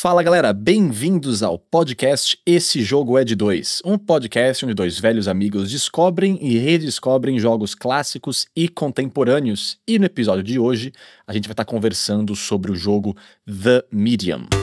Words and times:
Fala 0.00 0.22
galera, 0.22 0.50
bem-vindos 0.54 1.42
ao 1.42 1.58
podcast 1.58 2.40
Esse 2.46 2.80
Jogo 2.80 3.18
é 3.18 3.22
de 3.22 3.34
Dois, 3.34 3.82
um 3.84 3.98
podcast 3.98 4.64
onde 4.64 4.72
dois 4.72 4.98
velhos 4.98 5.28
amigos 5.28 5.70
descobrem 5.70 6.38
e 6.40 6.56
redescobrem 6.56 7.38
jogos 7.38 7.74
clássicos 7.74 8.46
e 8.56 8.66
contemporâneos. 8.66 9.78
E 9.86 9.98
no 9.98 10.06
episódio 10.06 10.42
de 10.42 10.58
hoje, 10.58 10.90
a 11.26 11.34
gente 11.34 11.46
vai 11.46 11.52
estar 11.52 11.66
conversando 11.66 12.34
sobre 12.34 12.72
o 12.72 12.74
jogo 12.74 13.14
The 13.46 13.84
Medium. 13.92 14.59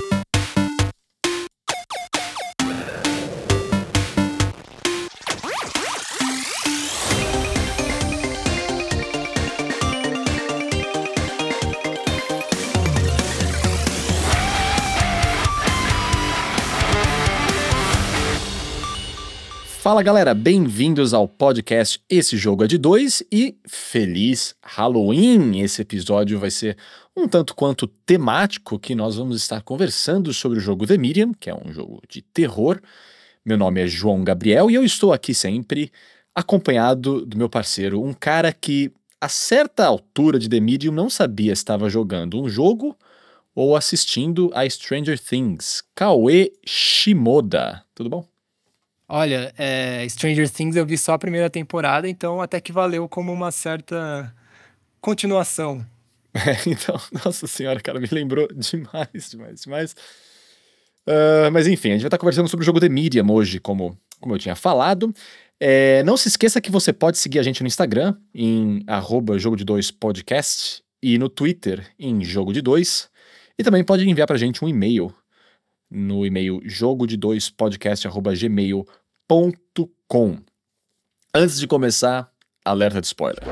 Fala 19.87 20.03
galera, 20.03 20.33
bem-vindos 20.33 21.13
ao 21.13 21.29
podcast 21.29 22.03
Esse 22.09 22.35
Jogo 22.35 22.65
é 22.65 22.67
de 22.67 22.77
Dois 22.77 23.23
e 23.31 23.55
feliz 23.65 24.53
Halloween! 24.61 25.61
Esse 25.61 25.81
episódio 25.81 26.37
vai 26.37 26.51
ser 26.51 26.75
um 27.15 27.25
tanto 27.25 27.55
quanto 27.55 27.87
temático 27.87 28.77
que 28.77 28.93
nós 28.93 29.15
vamos 29.15 29.37
estar 29.37 29.61
conversando 29.61 30.33
sobre 30.33 30.57
o 30.57 30.61
jogo 30.61 30.85
The 30.85 30.97
Medium, 30.97 31.31
que 31.33 31.49
é 31.49 31.55
um 31.55 31.71
jogo 31.71 32.01
de 32.09 32.21
terror. 32.21 32.81
Meu 33.45 33.57
nome 33.57 33.81
é 33.81 33.87
João 33.87 34.25
Gabriel 34.25 34.69
e 34.69 34.75
eu 34.75 34.83
estou 34.83 35.13
aqui 35.13 35.33
sempre 35.33 35.89
acompanhado 36.35 37.25
do 37.25 37.37
meu 37.37 37.47
parceiro, 37.47 38.03
um 38.03 38.13
cara 38.13 38.51
que 38.51 38.91
a 39.21 39.29
certa 39.29 39.85
altura 39.85 40.37
de 40.37 40.49
The 40.49 40.59
Medium 40.59 40.93
não 40.93 41.09
sabia 41.09 41.55
se 41.55 41.61
estava 41.61 41.89
jogando 41.89 42.37
um 42.37 42.49
jogo 42.49 42.93
ou 43.55 43.73
assistindo 43.73 44.51
a 44.53 44.69
Stranger 44.69 45.17
Things. 45.17 45.81
Kaue 45.95 46.51
Shimoda, 46.65 47.85
tudo 47.95 48.09
bom? 48.09 48.36
Olha, 49.09 49.53
é, 49.57 50.05
Stranger 50.09 50.49
Things 50.49 50.75
eu 50.75 50.85
vi 50.85 50.97
só 50.97 51.13
a 51.13 51.19
primeira 51.19 51.49
temporada, 51.49 52.09
então 52.09 52.41
até 52.41 52.59
que 52.59 52.73
valeu 52.73 53.07
como 53.07 53.31
uma 53.31 53.51
certa 53.51 54.33
continuação. 55.01 55.85
É, 56.37 56.69
então, 56.69 56.95
nossa 57.25 57.47
senhora, 57.47 57.79
cara, 57.79 57.99
me 57.99 58.07
lembrou 58.11 58.47
demais, 58.53 59.31
demais, 59.31 59.61
demais. 59.61 59.95
Uh, 61.07 61.49
mas 61.51 61.65
enfim, 61.65 61.89
a 61.89 61.91
gente 61.93 62.01
vai 62.01 62.09
estar 62.09 62.17
conversando 62.19 62.47
sobre 62.47 62.63
o 62.63 62.65
jogo 62.65 62.79
The 62.79 62.89
Medium 62.89 63.31
hoje, 63.31 63.59
como, 63.59 63.97
como 64.19 64.35
eu 64.35 64.37
tinha 64.37 64.55
falado. 64.55 65.11
É, 65.59 66.03
não 66.03 66.15
se 66.15 66.27
esqueça 66.27 66.61
que 66.61 66.69
você 66.69 66.93
pode 66.93 67.17
seguir 67.17 67.39
a 67.39 67.43
gente 67.43 67.61
no 67.61 67.67
Instagram, 67.67 68.15
em 68.35 68.83
arroba 68.85 69.39
jogo 69.39 69.55
de 69.55 69.63
dois 69.63 69.89
podcast, 69.89 70.83
e 71.01 71.17
no 71.17 71.27
Twitter, 71.27 71.89
em 71.97 72.23
jogo 72.23 72.53
de 72.53 72.61
dois. 72.61 73.09
E 73.57 73.63
também 73.63 73.83
pode 73.83 74.07
enviar 74.07 74.27
pra 74.27 74.37
gente 74.37 74.63
um 74.63 74.67
e-mail 74.67 75.11
no 75.89 76.25
e-mail 76.25 76.61
jogo 76.65 77.07
de 77.07 77.15
dois 77.17 77.49
podcast@gmail.com. 77.49 80.37
Antes 81.33 81.59
de 81.59 81.67
começar, 81.67 82.31
alerta 82.65 83.01
de 83.01 83.07
spoiler. 83.07 83.43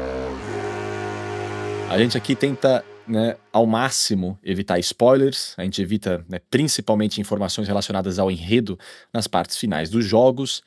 A 1.90 1.98
gente 1.98 2.18
aqui 2.18 2.36
tenta, 2.36 2.84
né, 3.08 3.38
ao 3.54 3.66
máximo 3.66 4.38
evitar 4.44 4.80
spoilers. 4.80 5.54
A 5.58 5.64
gente 5.64 5.82
evita, 5.82 6.26
né, 6.28 6.40
principalmente 6.50 7.22
informações 7.22 7.68
relacionadas 7.68 8.20
ao 8.20 8.32
enredo 8.32 8.78
nas 9.14 9.28
partes 9.28 9.58
finais 9.58 9.90
dos 9.90 10.04
jogos. 10.04 10.62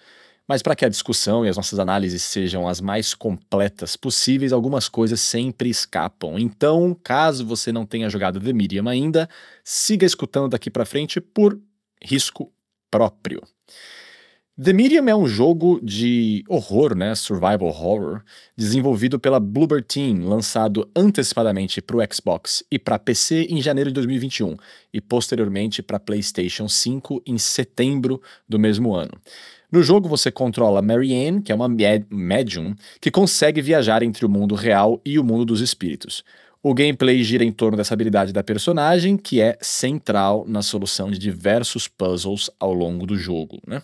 Mas 0.49 0.63
para 0.63 0.75
que 0.75 0.87
a 0.87 0.89
discussão 0.89 1.45
e 1.45 1.49
as 1.51 1.59
nossas 1.59 1.79
análises 1.79 2.23
sejam 2.23 2.67
as 2.67 2.81
mais 2.81 3.13
completas 3.13 3.97
possíveis, 3.97 4.51
algumas 4.51 4.89
coisas 4.89 5.21
sempre 5.21 5.69
escapam. 5.69 6.39
Então, 6.39 6.97
caso 7.05 7.45
você 7.45 7.71
não 7.71 7.85
tenha 7.85 8.09
jogado 8.09 8.41
The 8.41 8.53
Medium 8.55 8.89
ainda, 8.89 9.29
siga 9.63 10.07
escutando 10.07 10.49
daqui 10.49 10.71
para 10.71 10.87
frente 10.87 11.21
por 11.21 11.61
risco 12.03 12.51
próprio. 12.91 13.43
The 14.61 14.73
Medium 14.73 15.09
é 15.09 15.15
um 15.15 15.29
jogo 15.29 15.79
de 15.81 16.43
horror, 16.49 16.97
né, 16.97 17.15
survival 17.15 17.69
horror, 17.69 18.25
desenvolvido 18.57 19.17
pela 19.17 19.39
Bloober 19.39 19.85
Team, 19.85 20.29
lançado 20.29 20.91
antecipadamente 20.97 21.81
para 21.81 21.97
o 21.97 22.01
Xbox 22.13 22.65
e 22.69 22.77
para 22.77 22.99
PC 22.99 23.47
em 23.51 23.63
janeiro 23.63 23.91
de 23.91 23.95
2021 23.95 24.57
e 24.93 25.01
posteriormente 25.01 25.81
para 25.81 26.01
PlayStation 26.01 26.69
5 26.69 27.23
em 27.25 27.39
setembro 27.39 28.21
do 28.49 28.59
mesmo 28.59 28.97
ano. 28.97 29.13
No 29.71 29.83
jogo 29.83 30.09
você 30.09 30.31
controla 30.31 30.81
Marianne, 30.81 31.43
que 31.43 31.53
é 31.53 31.55
uma 31.55 31.69
médium 31.69 32.75
que 33.01 33.11
consegue 33.11 33.61
viajar 33.61 34.03
entre 34.03 34.25
o 34.25 34.29
mundo 34.29 34.55
real 34.55 35.01
e 35.05 35.19
o 35.19 35.25
mundo 35.25 35.45
dos 35.45 35.61
espíritos. 35.61 36.25
O 36.63 36.73
gameplay 36.73 37.23
gira 37.23 37.45
em 37.45 37.53
torno 37.53 37.77
dessa 37.77 37.93
habilidade 37.93 38.33
da 38.33 38.43
personagem, 38.43 39.17
que 39.17 39.41
é 39.41 39.59
central 39.61 40.45
na 40.49 40.63
solução 40.63 41.11
de 41.11 41.19
diversos 41.19 41.87
puzzles 41.87 42.51
ao 42.59 42.73
longo 42.73 43.07
do 43.07 43.17
jogo. 43.17 43.61
Né? 43.67 43.83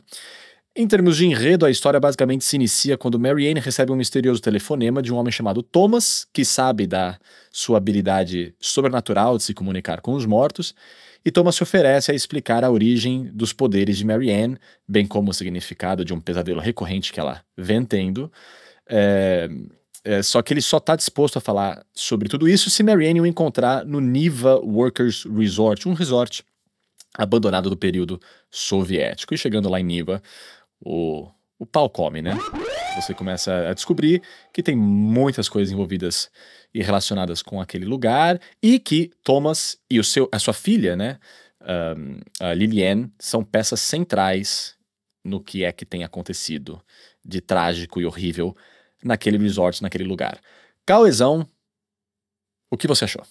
Em 0.74 0.88
termos 0.88 1.16
de 1.16 1.26
enredo, 1.26 1.64
a 1.64 1.70
história 1.70 2.00
basicamente 2.00 2.44
se 2.44 2.56
inicia 2.56 2.98
quando 2.98 3.20
Marianne 3.20 3.60
recebe 3.60 3.92
um 3.92 3.96
misterioso 3.96 4.40
telefonema 4.40 5.00
de 5.00 5.12
um 5.12 5.16
homem 5.16 5.30
chamado 5.30 5.62
Thomas, 5.62 6.26
que 6.32 6.44
sabe 6.44 6.86
da 6.86 7.16
sua 7.52 7.76
habilidade 7.76 8.54
sobrenatural 8.58 9.36
de 9.36 9.44
se 9.44 9.54
comunicar 9.54 10.00
com 10.00 10.14
os 10.14 10.26
mortos, 10.26 10.74
e 11.24 11.30
Thomas 11.30 11.56
se 11.56 11.62
oferece 11.62 12.12
a 12.12 12.14
explicar 12.14 12.64
a 12.64 12.70
origem 12.70 13.30
dos 13.32 13.52
poderes 13.52 13.96
de 13.96 14.04
Marianne, 14.04 14.58
bem 14.86 15.06
como 15.06 15.30
o 15.30 15.34
significado 15.34 16.04
de 16.04 16.12
um 16.12 16.20
pesadelo 16.20 16.60
recorrente 16.60 17.12
que 17.12 17.18
ela 17.18 17.42
vem 17.56 17.84
tendo. 17.84 18.30
É, 18.86 19.48
é, 20.04 20.22
só 20.22 20.42
que 20.42 20.52
ele 20.52 20.60
só 20.60 20.76
está 20.76 20.94
disposto 20.94 21.38
a 21.38 21.40
falar 21.40 21.84
sobre 21.94 22.28
tudo 22.28 22.46
isso 22.46 22.68
se 22.68 22.82
Marianne 22.82 23.22
o 23.22 23.26
encontrar 23.26 23.86
no 23.86 24.00
Niva 24.00 24.56
Workers 24.56 25.24
Resort, 25.24 25.88
um 25.88 25.94
resort 25.94 26.44
abandonado 27.16 27.70
do 27.70 27.76
período 27.76 28.20
soviético. 28.50 29.32
E 29.32 29.38
chegando 29.38 29.70
lá 29.70 29.80
em 29.80 29.84
Niva, 29.84 30.22
o, 30.78 31.30
o 31.58 31.66
pau 31.66 31.88
come, 31.88 32.20
né? 32.20 32.36
Você 32.96 33.14
começa 33.14 33.68
a 33.68 33.74
descobrir 33.74 34.22
que 34.52 34.62
tem 34.62 34.76
muitas 34.76 35.48
coisas 35.48 35.72
envolvidas 35.72 36.30
e 36.72 36.82
relacionadas 36.82 37.42
com 37.42 37.60
aquele 37.60 37.84
lugar 37.84 38.40
e 38.62 38.78
que 38.78 39.10
Thomas 39.22 39.78
e 39.90 39.98
o 39.98 40.04
seu, 40.04 40.28
a 40.30 40.38
sua 40.38 40.54
filha, 40.54 40.94
né, 40.96 41.18
um, 41.60 42.20
a 42.40 42.54
Liliane, 42.54 43.12
são 43.18 43.44
peças 43.44 43.80
centrais 43.80 44.76
no 45.24 45.40
que 45.40 45.64
é 45.64 45.72
que 45.72 45.86
tem 45.86 46.04
acontecido 46.04 46.80
de 47.24 47.40
trágico 47.40 48.00
e 48.00 48.06
horrível 48.06 48.56
naquele 49.02 49.38
resort, 49.38 49.82
naquele 49.82 50.04
lugar. 50.04 50.38
Cauezão, 50.86 51.48
o 52.70 52.76
que 52.76 52.86
você 52.86 53.04
achou? 53.04 53.22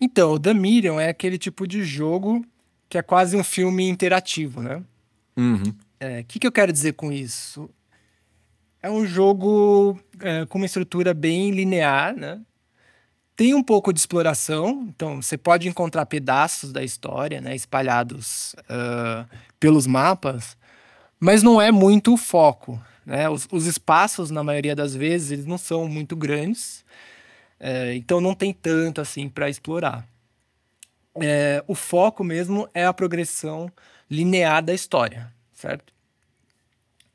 Então, 0.00 0.32
o 0.32 0.38
The 0.38 0.52
Medium 0.52 1.00
é 1.00 1.08
aquele 1.08 1.38
tipo 1.38 1.66
de 1.66 1.82
jogo 1.82 2.44
que 2.88 2.98
é 2.98 3.02
quase 3.02 3.36
um 3.36 3.44
filme 3.44 3.88
interativo, 3.88 4.60
né? 4.62 4.84
O 6.04 6.06
é, 6.06 6.22
que, 6.22 6.38
que 6.38 6.46
eu 6.46 6.52
quero 6.52 6.70
dizer 6.70 6.92
com 6.92 7.10
isso? 7.10 7.70
É 8.82 8.90
um 8.90 9.06
jogo 9.06 9.98
é, 10.20 10.44
com 10.44 10.58
uma 10.58 10.66
estrutura 10.66 11.14
bem 11.14 11.50
linear, 11.50 12.14
né? 12.14 12.42
Tem 13.34 13.54
um 13.54 13.62
pouco 13.62 13.92
de 13.92 13.98
exploração, 13.98 14.86
então 14.88 15.22
você 15.22 15.38
pode 15.38 15.66
encontrar 15.66 16.04
pedaços 16.04 16.72
da 16.72 16.84
história, 16.84 17.40
né, 17.40 17.56
espalhados 17.56 18.54
uh, 18.60 19.26
pelos 19.58 19.88
mapas, 19.88 20.56
mas 21.18 21.42
não 21.42 21.60
é 21.60 21.72
muito 21.72 22.12
o 22.12 22.16
foco. 22.16 22.80
Né? 23.04 23.28
Os, 23.28 23.48
os, 23.50 23.66
espaços, 23.66 24.30
na 24.30 24.44
maioria 24.44 24.76
das 24.76 24.94
vezes, 24.94 25.32
eles 25.32 25.46
não 25.46 25.58
são 25.58 25.88
muito 25.88 26.14
grandes, 26.14 26.84
é, 27.58 27.94
então 27.96 28.20
não 28.20 28.34
tem 28.34 28.52
tanto 28.52 29.00
assim 29.00 29.28
para 29.28 29.48
explorar. 29.48 30.06
É, 31.20 31.64
o 31.66 31.74
foco 31.74 32.22
mesmo 32.22 32.68
é 32.72 32.84
a 32.84 32.92
progressão 32.92 33.68
linear 34.08 34.62
da 34.62 34.74
história, 34.74 35.32
certo? 35.52 35.93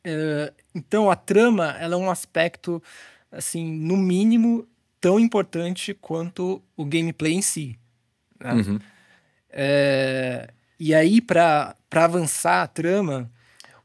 É, 0.04 0.54
então 0.74 1.10
a 1.10 1.16
trama 1.16 1.76
ela 1.80 1.96
é 1.96 1.98
um 1.98 2.10
aspecto 2.10 2.82
assim 3.32 3.72
no 3.72 3.98
mínimo 3.98 4.68
tão 5.02 5.20
importante 5.20 5.94
quanto 5.94 6.62
o 6.76 6.86
gameplay 6.86 7.34
em 7.34 7.42
si. 7.42 7.78
Né? 8.40 8.54
Uhum. 8.54 8.80
É, 9.50 10.50
e 10.80 10.96
aí, 10.96 11.20
para 11.20 11.76
avançar 11.92 12.63
a 12.63 12.68
trama, 12.68 13.30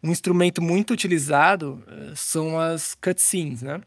um 0.00 0.12
instrumento 0.12 0.62
muito 0.62 0.92
utilizado 0.92 1.82
eh, 1.88 2.12
são 2.14 2.58
as 2.60 2.94
cutscenes, 2.94 3.62
né? 3.62 3.80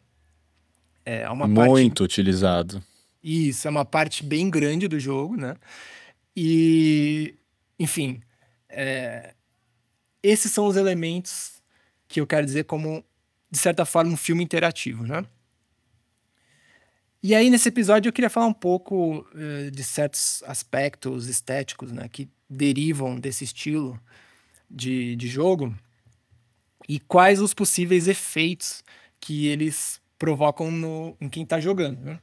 É 1.05 1.29
uma 1.29 1.47
muito 1.47 1.99
parte... 1.99 2.03
utilizado. 2.03 2.83
Isso, 3.23 3.65
é 3.65 3.71
uma 3.71 3.85
parte 3.85 4.25
bem 4.25 4.49
grande 4.49 4.89
do 4.89 4.99
jogo, 4.99 5.37
né? 5.37 5.55
E, 6.35 7.35
enfim, 7.79 8.19
é... 8.67 9.33
esses 10.21 10.51
são 10.51 10.65
os 10.65 10.75
elementos 10.75 11.56
que 12.07 12.21
eu 12.21 12.27
quero 12.27 12.45
dizer 12.45 12.65
como, 12.65 13.03
de 13.49 13.57
certa 13.57 13.85
forma, 13.85 14.11
um 14.11 14.17
filme 14.17 14.43
interativo, 14.43 15.03
né? 15.03 15.25
E 17.21 17.33
aí, 17.33 17.49
nesse 17.49 17.69
episódio, 17.69 18.09
eu 18.09 18.13
queria 18.13 18.29
falar 18.29 18.45
um 18.45 18.53
pouco 18.53 19.27
uh, 19.33 19.71
de 19.71 19.83
certos 19.83 20.43
aspectos 20.45 21.27
estéticos 21.27 21.91
né, 21.91 22.07
que 22.07 22.29
derivam 22.49 23.19
desse 23.19 23.43
estilo 23.43 23.99
de, 24.69 25.15
de 25.15 25.27
jogo 25.27 25.75
e 26.87 26.99
quais 26.99 27.41
os 27.41 27.53
possíveis 27.53 28.07
efeitos 28.07 28.83
que 29.19 29.47
eles 29.47 29.99
provocam 30.17 30.71
no, 30.71 31.17
em 31.19 31.27
quem 31.27 31.43
está 31.43 31.59
jogando. 31.59 31.99
Né? 31.99 32.19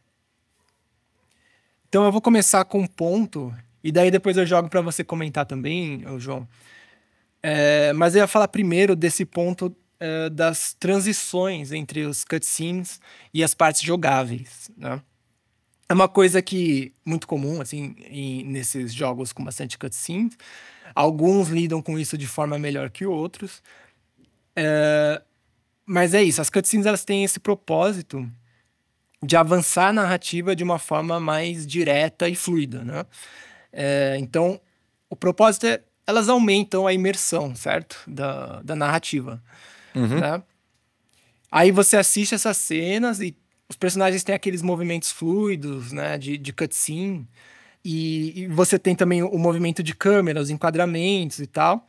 Então, 1.89 2.05
eu 2.05 2.13
vou 2.13 2.21
começar 2.21 2.65
com 2.65 2.81
um 2.81 2.87
ponto 2.87 3.55
E 3.83 3.93
daí 3.93 4.11
depois 4.11 4.37
eu 4.37 4.47
jogo 4.47 4.71
para 4.71 4.81
você 4.81 5.05
comentar 5.05 5.45
também, 5.45 6.03
João. 6.19 6.49
É, 7.46 7.93
mas 7.93 8.14
eu 8.14 8.20
ia 8.20 8.26
falar 8.26 8.49
primeiro 8.49 8.96
desse 8.96 9.23
ponto 9.26 9.76
é, 10.00 10.31
das 10.31 10.73
transições 10.73 11.73
entre 11.73 12.06
os 12.06 12.25
cutscenes 12.25 12.99
e 13.35 13.44
as 13.44 13.52
partes 13.52 13.82
jogáveis, 13.82 14.70
né? 14.75 15.02
É 15.87 15.93
uma 15.93 16.08
coisa 16.08 16.41
que 16.41 16.94
muito 17.05 17.26
comum, 17.26 17.61
assim, 17.61 17.94
em, 18.08 18.43
nesses 18.44 18.94
jogos 18.94 19.31
com 19.31 19.44
bastante 19.44 19.76
cutscenes. 19.76 20.38
Alguns 20.94 21.49
lidam 21.49 21.82
com 21.82 21.99
isso 21.99 22.17
de 22.17 22.26
forma 22.26 22.58
melhor 22.58 22.88
que 22.88 23.05
outros. 23.05 23.62
É, 24.56 25.20
mas 25.85 26.14
é 26.14 26.23
isso, 26.23 26.41
as 26.41 26.49
cutscenes 26.49 26.87
elas 26.87 27.05
têm 27.05 27.25
esse 27.25 27.38
propósito 27.38 28.26
de 29.23 29.37
avançar 29.37 29.88
a 29.88 29.93
narrativa 29.93 30.56
de 30.56 30.64
uma 30.64 30.79
forma 30.79 31.20
mais 31.20 31.67
direta 31.67 32.26
e 32.26 32.35
fluida, 32.35 32.82
né? 32.82 33.05
É, 33.70 34.17
então, 34.19 34.58
o 35.11 35.17
propósito 35.17 35.67
é 35.67 35.82
elas 36.06 36.29
aumentam 36.29 36.87
a 36.87 36.93
imersão, 36.93 37.55
certo? 37.55 38.03
Da, 38.06 38.61
da 38.62 38.77
narrativa. 38.77 39.43
Uhum. 39.95 40.21
Né? 40.21 40.43
Aí 41.51 41.71
você 41.71 41.97
assiste 41.97 42.35
essas 42.35 42.56
cenas 42.56 43.21
e 43.21 43.37
os 43.69 43.77
personagens 43.77 44.23
têm 44.23 44.35
aqueles 44.35 44.62
movimentos 44.62 45.11
fluidos, 45.11 45.93
né? 45.93 46.19
De, 46.19 46.37
de 46.37 46.53
cutscene. 46.53 47.29
E, 47.85 48.43
e 48.43 48.47
você 48.49 48.79
tem 48.79 48.95
também 48.95 49.23
o 49.23 49.39
movimento 49.39 49.83
de 49.83 49.95
câmera, 49.95 50.41
os 50.41 50.51
enquadramentos 50.51 51.39
e 51.39 51.47
tal, 51.47 51.87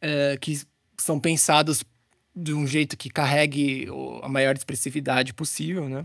é, 0.00 0.36
que 0.40 0.60
são 0.98 1.20
pensados 1.20 1.84
de 2.34 2.52
um 2.52 2.66
jeito 2.66 2.96
que 2.96 3.08
carregue 3.08 3.88
a 4.22 4.28
maior 4.28 4.54
expressividade 4.54 5.32
possível, 5.32 5.88
né? 5.88 6.04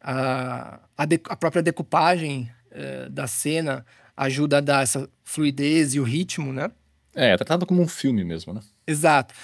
A, 0.00 0.80
a, 0.96 1.04
de, 1.04 1.20
a 1.28 1.36
própria 1.36 1.62
decupagem 1.62 2.50
é, 2.70 3.08
da 3.08 3.26
cena 3.26 3.84
ajuda 4.18 4.58
a 4.58 4.60
dar 4.60 4.82
essa 4.82 5.08
fluidez 5.22 5.94
e 5.94 6.00
o 6.00 6.02
ritmo, 6.02 6.52
né? 6.52 6.70
É, 7.14 7.30
é 7.30 7.36
tratado 7.36 7.64
como 7.64 7.80
um 7.80 7.88
filme 7.88 8.24
mesmo, 8.24 8.52
né? 8.52 8.60
Exato. 8.86 9.34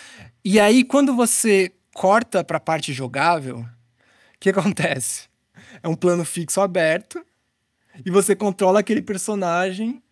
E 0.44 0.58
aí, 0.58 0.82
quando 0.84 1.14
você 1.14 1.72
corta 1.94 2.42
para 2.42 2.56
a 2.56 2.60
parte 2.60 2.92
jogável, 2.92 3.60
o 3.60 3.66
que 4.40 4.50
acontece? 4.50 5.28
É 5.82 5.88
um 5.88 5.94
plano 5.94 6.24
fixo 6.24 6.60
aberto 6.60 7.24
e 8.04 8.10
você 8.10 8.34
controla 8.34 8.80
aquele 8.80 9.00
personagem, 9.00 10.02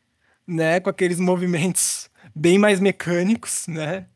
né, 0.46 0.78
com 0.78 0.88
aqueles 0.88 1.18
movimentos 1.18 2.08
bem 2.34 2.58
mais 2.58 2.78
mecânicos, 2.78 3.66
né? 3.66 4.06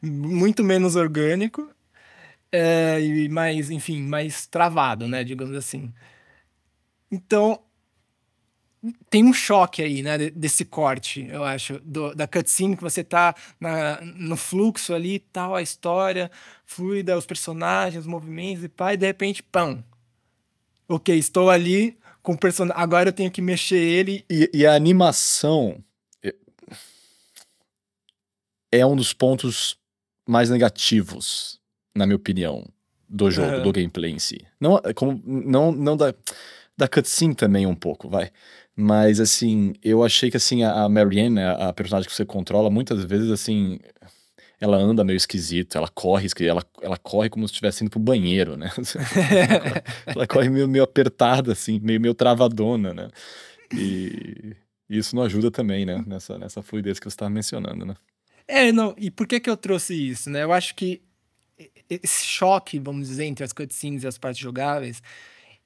Muito 0.00 0.64
menos 0.64 0.96
orgânico. 0.96 1.70
É, 2.50 3.00
e 3.00 3.28
mais, 3.28 3.70
enfim, 3.70 4.02
mais 4.02 4.46
travado, 4.46 5.06
né? 5.06 5.22
Digamos 5.22 5.54
assim. 5.54 5.92
Então, 7.10 7.60
tem 9.10 9.24
um 9.24 9.32
choque 9.32 9.82
aí, 9.82 10.02
né, 10.02 10.16
desse 10.30 10.64
corte, 10.64 11.26
eu 11.30 11.44
acho, 11.44 11.78
do, 11.80 12.14
da 12.14 12.26
cutscene 12.26 12.76
que 12.76 12.82
você 12.82 13.04
tá 13.04 13.34
na, 13.58 14.00
no 14.00 14.36
fluxo 14.36 14.94
ali, 14.94 15.18
tal, 15.18 15.54
a 15.54 15.62
história 15.62 16.30
fluida, 16.64 17.18
os 17.18 17.26
personagens, 17.26 18.00
os 18.00 18.06
movimentos 18.06 18.64
e 18.64 18.68
pá, 18.68 18.94
e 18.94 18.96
de 18.96 19.06
repente, 19.06 19.42
pão. 19.42 19.84
Ok, 20.88 21.16
estou 21.16 21.50
ali 21.50 21.98
com 22.22 22.32
o 22.32 22.38
personagem, 22.38 22.82
agora 22.82 23.10
eu 23.10 23.12
tenho 23.12 23.30
que 23.30 23.42
mexer 23.42 23.78
ele. 23.78 24.24
E, 24.30 24.50
e, 24.52 24.66
a 24.66 24.74
animação 24.74 25.82
é 28.72 28.86
um 28.86 28.96
dos 28.96 29.12
pontos 29.12 29.76
mais 30.26 30.48
negativos, 30.48 31.60
na 31.94 32.06
minha 32.06 32.16
opinião, 32.16 32.64
do 33.08 33.30
jogo, 33.30 33.56
uhum. 33.56 33.62
do 33.62 33.72
gameplay 33.72 34.12
em 34.12 34.18
si. 34.18 34.46
Não, 34.60 34.80
como, 34.94 35.20
não, 35.24 35.72
não 35.72 35.96
da, 35.96 36.14
da 36.76 36.88
cutscene 36.88 37.34
também 37.34 37.66
um 37.66 37.74
pouco, 37.74 38.08
vai. 38.08 38.30
Mas, 38.80 39.20
assim, 39.20 39.74
eu 39.84 40.02
achei 40.02 40.30
que, 40.30 40.38
assim, 40.38 40.62
a, 40.62 40.88
Marianne, 40.88 41.34
né, 41.34 41.54
a 41.58 41.70
personagem 41.70 42.08
que 42.08 42.16
você 42.16 42.24
controla, 42.24 42.70
muitas 42.70 43.04
vezes, 43.04 43.30
assim, 43.30 43.78
ela 44.58 44.78
anda 44.78 45.04
meio 45.04 45.18
esquisito, 45.18 45.76
ela 45.76 45.86
corre, 45.88 46.26
ela, 46.40 46.64
ela 46.80 46.96
corre 46.96 47.28
como 47.28 47.46
se 47.46 47.52
estivesse 47.52 47.84
indo 47.84 47.90
pro 47.90 48.00
banheiro, 48.00 48.56
né? 48.56 48.70
ela, 49.50 49.84
ela, 50.06 50.26
corre 50.26 50.48
meio, 50.48 50.66
meio 50.66 50.82
apertada, 50.82 51.52
assim, 51.52 51.78
meio, 51.78 52.00
meio 52.00 52.14
travadona, 52.14 52.94
né? 52.94 53.08
E 53.74 54.56
isso 54.88 55.14
não 55.14 55.24
ajuda 55.24 55.50
também, 55.50 55.84
né? 55.84 56.02
Nessa, 56.06 56.38
nessa 56.38 56.62
fluidez 56.62 56.98
que 56.98 57.04
você 57.04 57.14
estava 57.14 57.30
mencionando, 57.30 57.84
né? 57.84 57.94
É, 58.48 58.72
não, 58.72 58.94
e 58.96 59.10
por 59.10 59.26
que 59.26 59.40
que 59.40 59.50
eu 59.50 59.58
trouxe 59.58 59.94
isso, 59.94 60.30
né? 60.30 60.42
Eu 60.42 60.54
acho 60.54 60.74
que 60.74 61.02
esse 61.88 62.24
choque, 62.24 62.78
vamos 62.78 63.08
dizer, 63.08 63.24
entre 63.24 63.44
as 63.44 63.52
cutscenes 63.52 64.04
e 64.04 64.06
as 64.06 64.16
partes 64.16 64.40
jogáveis, 64.40 65.02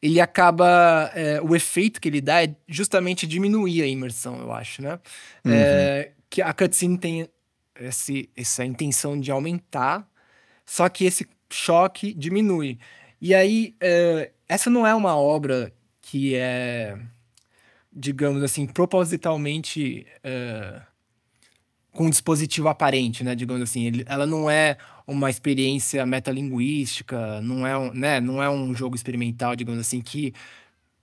ele 0.04 0.20
acaba. 0.20 1.10
É, 1.14 1.40
o 1.40 1.56
efeito 1.56 1.98
que 1.98 2.10
ele 2.10 2.20
dá 2.20 2.44
é 2.44 2.54
justamente 2.68 3.26
diminuir 3.26 3.80
a 3.80 3.86
imersão, 3.86 4.38
eu 4.38 4.52
acho, 4.52 4.82
né? 4.82 5.00
Uhum. 5.42 5.52
É, 5.52 6.12
que 6.28 6.42
a 6.42 6.52
cutscene 6.52 6.98
tem 6.98 7.28
esse, 7.80 8.28
essa 8.36 8.66
intenção 8.66 9.18
de 9.18 9.30
aumentar, 9.30 10.06
só 10.66 10.90
que 10.90 11.06
esse 11.06 11.26
choque 11.50 12.12
diminui. 12.12 12.78
E 13.18 13.34
aí, 13.34 13.74
é, 13.80 14.30
essa 14.46 14.68
não 14.68 14.86
é 14.86 14.94
uma 14.94 15.16
obra 15.16 15.72
que 16.02 16.34
é, 16.34 16.98
digamos 17.90 18.42
assim, 18.42 18.66
propositalmente 18.66 20.06
é, 20.22 20.82
com 21.92 22.06
um 22.06 22.10
dispositivo 22.10 22.68
aparente, 22.68 23.24
né? 23.24 23.34
Digamos 23.34 23.62
assim, 23.62 23.86
ele, 23.86 24.04
ela 24.06 24.26
não 24.26 24.50
é 24.50 24.76
uma 25.06 25.28
experiência 25.28 26.04
metalinguística, 26.06 27.40
não 27.40 27.66
é, 27.66 27.76
um, 27.76 27.92
né, 27.92 28.20
não 28.20 28.42
é 28.42 28.48
um 28.48 28.74
jogo 28.74 28.96
experimental, 28.96 29.54
digamos 29.54 29.80
assim, 29.80 30.00
que 30.00 30.32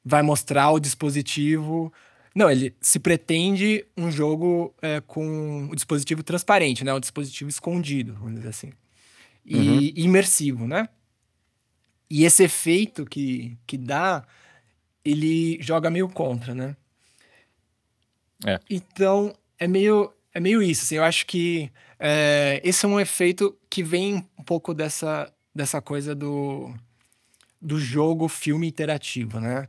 vai 0.03 0.21
mostrar 0.21 0.71
o 0.71 0.79
dispositivo. 0.79 1.93
Não, 2.33 2.49
ele 2.49 2.75
se 2.81 2.99
pretende 2.99 3.85
um 3.95 4.09
jogo 4.09 4.73
é, 4.81 5.01
com 5.01 5.67
o 5.69 5.75
dispositivo 5.75 6.23
transparente, 6.23 6.83
né? 6.83 6.93
Um 6.93 6.99
dispositivo 6.99 7.49
escondido, 7.49 8.13
vamos 8.13 8.35
dizer 8.35 8.49
assim. 8.49 8.71
E 9.45 9.57
uhum. 9.57 9.79
imersivo, 9.95 10.67
né? 10.67 10.87
E 12.09 12.25
esse 12.25 12.43
efeito 12.43 13.05
que, 13.05 13.57
que 13.65 13.77
dá, 13.77 14.25
ele 15.03 15.57
joga 15.61 15.89
meio 15.89 16.09
contra, 16.09 16.55
né? 16.55 16.75
É. 18.45 18.59
Então, 18.69 19.35
é 19.59 19.67
meio, 19.67 20.11
é 20.33 20.39
meio 20.39 20.61
isso, 20.61 20.83
assim. 20.83 20.95
Eu 20.95 21.03
acho 21.03 21.25
que 21.25 21.71
é, 21.99 22.61
esse 22.63 22.85
é 22.85 22.89
um 22.89 22.99
efeito 22.99 23.57
que 23.69 23.83
vem 23.83 24.27
um 24.37 24.43
pouco 24.43 24.73
dessa, 24.73 25.31
dessa 25.53 25.81
coisa 25.81 26.15
do, 26.15 26.73
do 27.61 27.79
jogo 27.79 28.27
filme 28.27 28.67
interativo, 28.67 29.39
né? 29.39 29.67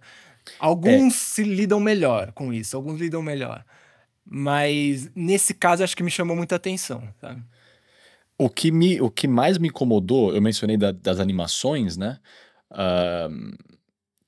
Alguns 0.59 1.15
é. 1.15 1.19
se 1.19 1.45
lidam 1.45 1.79
melhor 1.79 2.33
com 2.33 2.53
isso, 2.53 2.77
alguns 2.77 3.01
lidam 3.01 3.23
melhor. 3.23 3.65
Mas 4.25 5.11
nesse 5.15 5.53
caso 5.55 5.85
acho 5.85 5.97
que 5.97 6.03
me 6.03 6.11
chamou 6.11 6.37
muita 6.37 6.57
atenção, 6.57 7.07
sabe? 7.21 7.43
O 8.39 8.49
que, 8.49 8.73
me, 8.73 9.01
o 9.01 9.11
que 9.11 9.29
mais 9.29 9.59
me 9.59 9.69
incomodou, 9.69 10.35
eu 10.35 10.43
mencionei 10.43 10.77
da, 10.77 10.91
das 10.91 11.21
animações, 11.21 11.97
né? 11.97 12.19
Uh, 12.71 13.57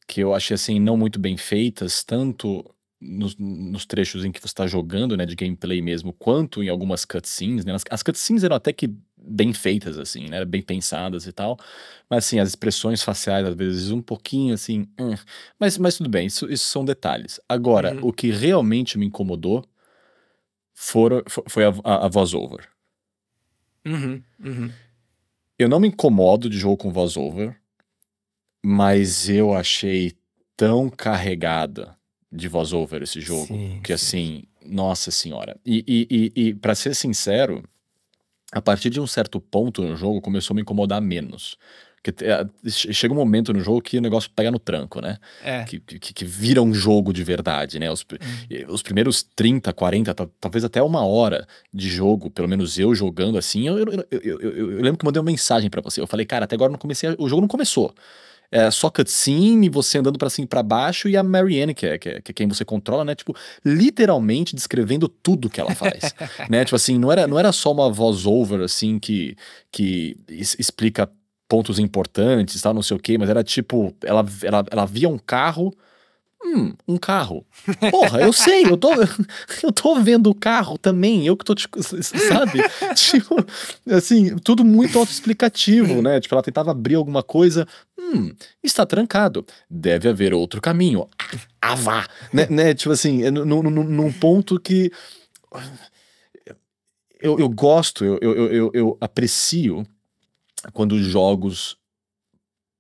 que 0.07 0.21
eu 0.21 0.35
achei 0.35 0.55
assim 0.55 0.79
não 0.79 0.97
muito 0.97 1.19
bem 1.19 1.37
feitas, 1.37 2.05
tanto 2.05 2.65
nos, 3.05 3.37
nos, 3.37 3.85
trechos 3.85 4.25
em 4.25 4.33
que 4.33 4.41
você 4.41 4.47
está 4.47 4.67
jogando, 4.67 5.17
né, 5.17 5.27
de 5.27 5.37
gameplay 5.37 5.83
mesmo, 5.83 6.13
quanto 6.13 6.63
em 6.63 6.69
algumas 6.69 7.05
cutscenes, 7.05 7.65
né? 7.65 7.75
As, 7.75 7.83
as 7.91 8.03
cutscenes 8.03 8.43
eram 8.43 8.57
até 8.57 8.73
que 8.73 8.91
bem 9.17 9.53
feitas, 9.53 9.99
assim, 9.99 10.29
né, 10.29 10.45
bem 10.45 10.63
pensadas 10.63 11.27
e 11.27 11.33
tal, 11.33 11.59
mas 12.09 12.27
assim, 12.27 12.39
as 12.39 12.49
expressões 12.49 13.03
faciais 13.03 13.47
às 13.47 13.55
vezes 13.55 13.91
um 13.91 14.03
pouquinho 14.03 14.55
assim, 14.55 14.87
hum, 14.99 15.15
mas, 15.59 15.79
mas 15.79 15.97
tudo 15.97 16.09
bem, 16.11 16.27
isso, 16.27 16.51
isso 16.51 16.69
são 16.69 16.85
detalhes. 16.85 17.41
Agora, 17.49 17.95
uhum. 17.95 18.09
o 18.09 18.13
que 18.13 18.31
realmente 18.31 18.99
me 18.99 19.07
incomodou 19.07 19.65
foram, 20.73 21.23
foi 21.49 21.65
a, 21.65 21.75
a, 21.85 22.07
a 22.07 22.09
voz-over. 22.09 22.69
Uhum, 23.87 24.23
uhum. 24.43 24.71
Eu 25.59 25.69
não 25.69 25.79
me 25.79 25.89
incomodo 25.89 26.49
de 26.49 26.59
jogo 26.59 26.79
com 26.79 26.93
voz-over, 26.93 27.57
mas 28.65 29.29
eu 29.29 29.53
achei 29.55 30.13
tão 30.57 30.89
carregada 30.89 31.97
de 32.35 32.49
voz-over 32.49 33.03
esse 33.03 33.21
jogo. 33.21 33.47
Sim, 33.47 33.81
que 33.83 33.97
sim. 33.97 34.05
assim, 34.07 34.45
nossa 34.67 35.11
senhora. 35.11 35.57
E, 35.65 35.85
e, 35.87 36.33
e, 36.37 36.49
e 36.49 36.55
para 36.55 36.75
ser 36.75 36.95
sincero, 36.95 37.63
a 38.51 38.61
partir 38.61 38.91
de 38.91 39.01
um 39.01 39.07
certo 39.07 39.41
ponto 39.41 39.83
no 39.83 39.97
jogo 39.97 40.21
começou 40.21 40.55
a 40.55 40.57
me 40.57 40.63
incomodar 40.63 41.01
menos. 41.01 41.57
Porque 42.03 42.23
chega 42.93 43.15
um 43.15 43.17
momento 43.17 43.51
no 43.51 43.61
jogo 43.61 43.81
que 43.81 43.97
o 43.97 44.01
negócio 44.01 44.31
pega 44.37 44.51
no 44.51 44.59
tranco, 44.59 45.01
né? 45.01 45.17
É. 45.43 45.65
Que, 45.65 45.81
que, 45.81 46.13
que, 46.13 46.25
vira 46.25 46.61
um 46.61 46.75
jogo 46.75 47.15
de 47.15 47.25
verdade, 47.25 47.79
né? 47.79 47.91
Os, 47.91 48.03
hum. 48.03 48.67
os 48.69 48.83
primeiros 48.83 49.23
30, 49.23 49.73
40, 49.73 50.15
talvez 50.39 50.65
até 50.65 50.83
uma 50.83 51.07
hora 51.07 51.47
de 51.73 51.89
jogo, 51.89 52.31
pelo 52.31 52.47
menos 52.47 52.79
eu 52.79 52.95
jogando 52.95 53.39
assim, 53.39 53.67
eu, 53.67 53.79
eu, 53.79 54.07
eu, 54.11 54.41
eu 54.41 54.83
lembro 54.83 54.99
que 54.99 55.05
eu 55.05 55.09
mandei 55.09 55.21
uma 55.21 55.31
mensagem 55.31 55.71
para 55.71 55.81
você. 55.81 55.99
Eu 55.99 56.07
falei, 56.07 56.27
cara, 56.27 56.45
até 56.45 56.55
agora 56.55 56.71
não 56.71 56.79
comecei, 56.79 57.09
o 57.19 57.27
jogo 57.27 57.41
não 57.41 57.49
começou 57.49 57.95
é, 58.51 58.71
só 58.71 58.91
cutscene, 58.91 59.69
você 59.69 59.99
andando 59.99 60.19
para 60.19 60.31
cima 60.31 60.45
e 60.45 60.49
pra 60.49 60.63
baixo, 60.63 61.09
e 61.09 61.17
a 61.17 61.23
Marianne, 61.23 61.75
que 61.75 61.87
é, 61.87 61.99
que, 61.99 62.09
é, 62.09 62.21
que 62.21 62.31
é 62.31 62.35
quem 62.35 62.49
você 62.49 62.65
controla, 62.65 63.05
né? 63.05 63.15
Tipo, 63.15 63.35
literalmente 63.65 64.55
descrevendo 64.55 65.09
tudo 65.09 65.51
que 65.51 65.61
ela 65.61 65.75
faz. 65.75 66.15
né? 66.49 66.65
Tipo 66.65 66.77
assim, 66.77 66.99
não 66.99 67.11
era, 67.11 67.27
não 67.27 67.39
era 67.39 67.53
só 67.53 67.73
uma 67.73 67.91
voz-over, 67.91 68.61
assim, 68.61 68.99
que, 68.99 69.37
que 69.73 70.17
explica 70.29 71.11
pontos 71.49 71.79
importantes, 71.79 72.61
tal, 72.61 72.75
não 72.75 72.83
sei 72.83 72.97
o 72.97 73.01
quê, 73.01 73.19
mas 73.19 73.29
era 73.29 73.45
tipo, 73.45 73.95
ela, 74.03 74.25
ela, 74.43 74.65
ela 74.71 74.87
via 74.87 75.09
um 75.09 75.19
carro 75.19 75.75
Hum, 76.45 76.75
um 76.87 76.99
carro. 76.99 77.47
Porra, 77.91 78.21
eu 78.21 78.33
sei, 78.33 78.67
eu 78.67 78.77
tô, 78.77 78.91
eu 79.63 79.73
tô 79.73 79.95
vendo 80.01 80.29
o 80.29 80.35
carro 80.35 80.77
também, 80.77 81.27
eu 81.27 81.37
que 81.37 81.45
tô, 81.45 81.55
sabe? 82.03 82.61
tipo, 82.95 83.37
assim, 83.91 84.37
tudo 84.37 84.63
muito 84.63 84.99
autoexplicativo, 84.99 86.03
né? 86.03 86.21
Tipo, 86.21 86.35
ela 86.35 86.43
tentava 86.43 86.71
abrir 86.71 86.97
alguma 86.97 87.23
coisa. 87.23 87.67
Hum, 87.99 88.35
está 88.63 88.85
trancado. 88.85 89.47
Deve 89.71 90.09
haver 90.09 90.35
outro 90.35 90.61
caminho. 90.61 91.09
Ah, 91.61 91.75
vá! 91.75 92.07
né, 92.31 92.47
né? 92.51 92.75
Tipo 92.75 92.93
assim, 92.93 93.23
num 93.31 94.13
ponto 94.13 94.61
que. 94.61 94.93
Eu, 97.19 97.39
eu 97.39 97.49
gosto, 97.49 98.05
eu, 98.05 98.19
eu, 98.21 98.53
eu, 98.53 98.71
eu 98.75 98.99
aprecio 99.01 99.87
quando 100.75 101.03
jogos 101.03 101.79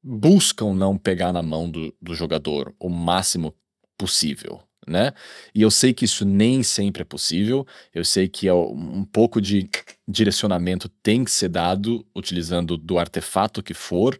buscam 0.04 0.74
não 0.74 0.98
pegar 0.98 1.32
na 1.32 1.42
mão 1.42 1.70
do, 1.70 1.94
do 2.00 2.14
jogador 2.14 2.74
o 2.78 2.90
máximo 2.90 3.54
possível, 3.96 4.60
né? 4.86 5.12
E 5.54 5.62
eu 5.62 5.70
sei 5.70 5.94
que 5.94 6.04
isso 6.04 6.26
nem 6.26 6.62
sempre 6.62 7.00
é 7.02 7.04
possível, 7.04 7.66
eu 7.94 8.04
sei 8.04 8.28
que 8.28 8.46
é 8.46 8.52
um 8.52 9.04
pouco 9.04 9.40
de 9.40 9.68
direcionamento 10.06 10.90
tem 11.02 11.24
que 11.24 11.30
ser 11.30 11.48
dado 11.48 12.06
utilizando 12.14 12.76
do 12.76 12.98
artefato 12.98 13.62
que 13.62 13.72
for, 13.72 14.18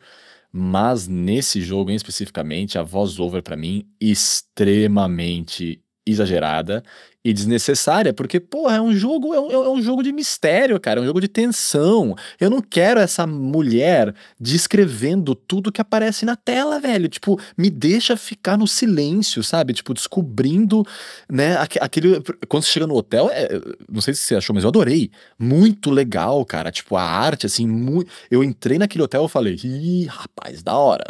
mas 0.51 1.07
nesse 1.07 1.61
jogo 1.61 1.91
em 1.91 1.97
especificamente 1.97 2.79
a 2.79 2.83
voz 2.83 3.19
over 3.19 3.43
para 3.43 3.57
mim 3.57 3.87
extremamente 4.01 5.83
exagerada 6.07 6.83
e 7.25 7.33
desnecessária, 7.33 8.13
porque, 8.13 8.39
porra, 8.39 8.77
é 8.77 8.81
um 8.81 8.95
jogo, 8.95 9.33
é 9.33 9.41
um, 9.41 9.51
é 9.51 9.71
um, 9.71 9.81
jogo 9.81 10.03
de 10.03 10.13
mistério, 10.13 10.79
cara, 10.79 11.01
é 11.01 11.03
um 11.03 11.07
jogo 11.07 11.23
de 11.23 11.29
tensão. 11.29 12.15
Eu 12.39 12.51
não 12.51 12.61
quero 12.61 13.01
essa 13.01 13.27
mulher 13.27 14.15
descrevendo 14.39 15.35
tudo 15.35 15.73
que 15.73 15.81
aparece 15.81 16.27
na 16.27 16.37
tela, 16.37 16.79
velho. 16.79 17.09
Tipo, 17.09 17.41
me 17.57 17.71
deixa 17.71 18.15
ficar 18.15 18.59
no 18.59 18.67
silêncio, 18.67 19.43
sabe? 19.43 19.73
Tipo, 19.73 19.95
descobrindo, 19.95 20.85
né, 21.27 21.57
aquele. 21.81 22.21
Quando 22.47 22.63
você 22.63 22.73
chega 22.73 22.87
no 22.87 22.95
hotel, 22.95 23.31
é, 23.33 23.49
não 23.91 24.03
sei 24.03 24.13
se 24.13 24.21
você 24.21 24.35
achou, 24.37 24.53
mas 24.53 24.65
eu 24.65 24.69
adorei. 24.69 25.11
Muito 25.39 25.91
legal, 25.91 26.45
cara. 26.45 26.71
Tipo, 26.71 26.95
a 26.95 27.03
arte, 27.03 27.47
assim, 27.47 27.67
muito. 27.67 28.11
Eu 28.31 28.45
entrei 28.45 28.79
naquele 28.79 29.03
hotel 29.03 29.25
e 29.25 29.29
falei, 29.31 29.59
ih, 29.65 30.05
rapaz, 30.05 30.63
da 30.63 30.77
hora. 30.77 31.05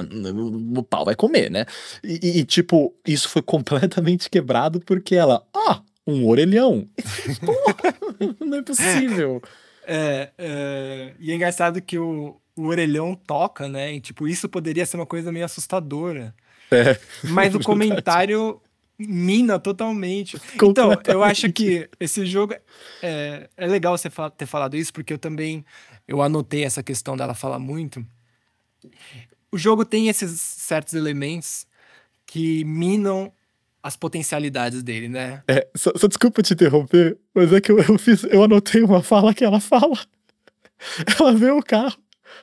O 0.77 0.83
pau 0.85 1.05
vai 1.05 1.17
comer, 1.17 1.51
né? 1.51 1.67
E, 2.05 2.39
e 2.39 2.45
tipo, 2.45 2.95
isso 3.05 3.29
foi 3.29 3.43
completamente 3.43 4.31
quebrado 4.31 4.81
porque 4.81 5.17
ela, 5.17 5.43
ah, 5.53 5.81
um 6.07 6.27
orelhão. 6.27 6.89
não 8.45 8.59
é 8.59 8.63
possível. 8.63 9.43
É, 9.87 10.31
é, 10.39 11.15
e 11.19 11.31
é 11.31 11.35
engraçado 11.35 11.81
que 11.81 11.99
o, 11.99 12.41
o 12.57 12.67
orelhão 12.67 13.15
toca, 13.15 13.69
né? 13.69 13.95
E, 13.95 14.01
tipo, 14.01 14.27
isso 14.29 14.49
poderia 14.49 14.87
ser 14.87 14.97
uma 14.97 15.07
coisa 15.07 15.33
meio 15.33 15.45
assustadora. 15.45 16.35
É, 16.71 16.99
Mas 17.25 17.55
o 17.55 17.61
comentário 17.65 18.61
mina 18.99 19.59
totalmente. 19.59 20.41
Então, 20.55 20.91
eu 21.07 21.23
acho 21.23 21.53
que 21.53 21.89
esse 21.99 22.25
jogo 22.25 22.55
é, 23.03 23.49
é 23.57 23.67
legal 23.67 23.97
você 23.97 24.09
ter 24.37 24.47
falado 24.47 24.77
isso, 24.77 24.93
porque 24.93 25.13
eu 25.13 25.19
também 25.19 25.65
eu 26.07 26.23
anotei 26.23 26.65
essa 26.65 26.83
questão 26.83 27.17
dela 27.17 27.35
falar 27.35 27.59
muito. 27.59 28.05
O 29.51 29.59
jogo 29.59 29.85
tem 29.85 30.09
esses 30.09 30.39
certos 30.41 30.95
elementos 30.95 31.67
que 32.27 32.65
minam 32.65 33.33
as 33.85 33.97
potencialidades 33.97 34.83
dele, 34.83 35.11
né? 35.11 35.43
É, 35.47 35.69
só, 35.77 35.93
só, 35.95 36.09
desculpa 36.09 36.43
te 36.43 36.55
interromper, 36.55 37.19
mas 37.35 37.53
é 37.53 37.61
que 37.61 37.71
eu, 37.71 37.79
eu, 37.79 37.99
fiz, 37.99 38.25
eu 38.25 38.43
anotei 38.43 38.83
uma 38.83 39.03
fala 39.03 39.35
que 39.35 39.45
ela 39.45 39.61
fala. 39.61 39.99
Ela 41.19 41.33
vê 41.33 41.51
o 41.51 41.63
carro, 41.63 41.97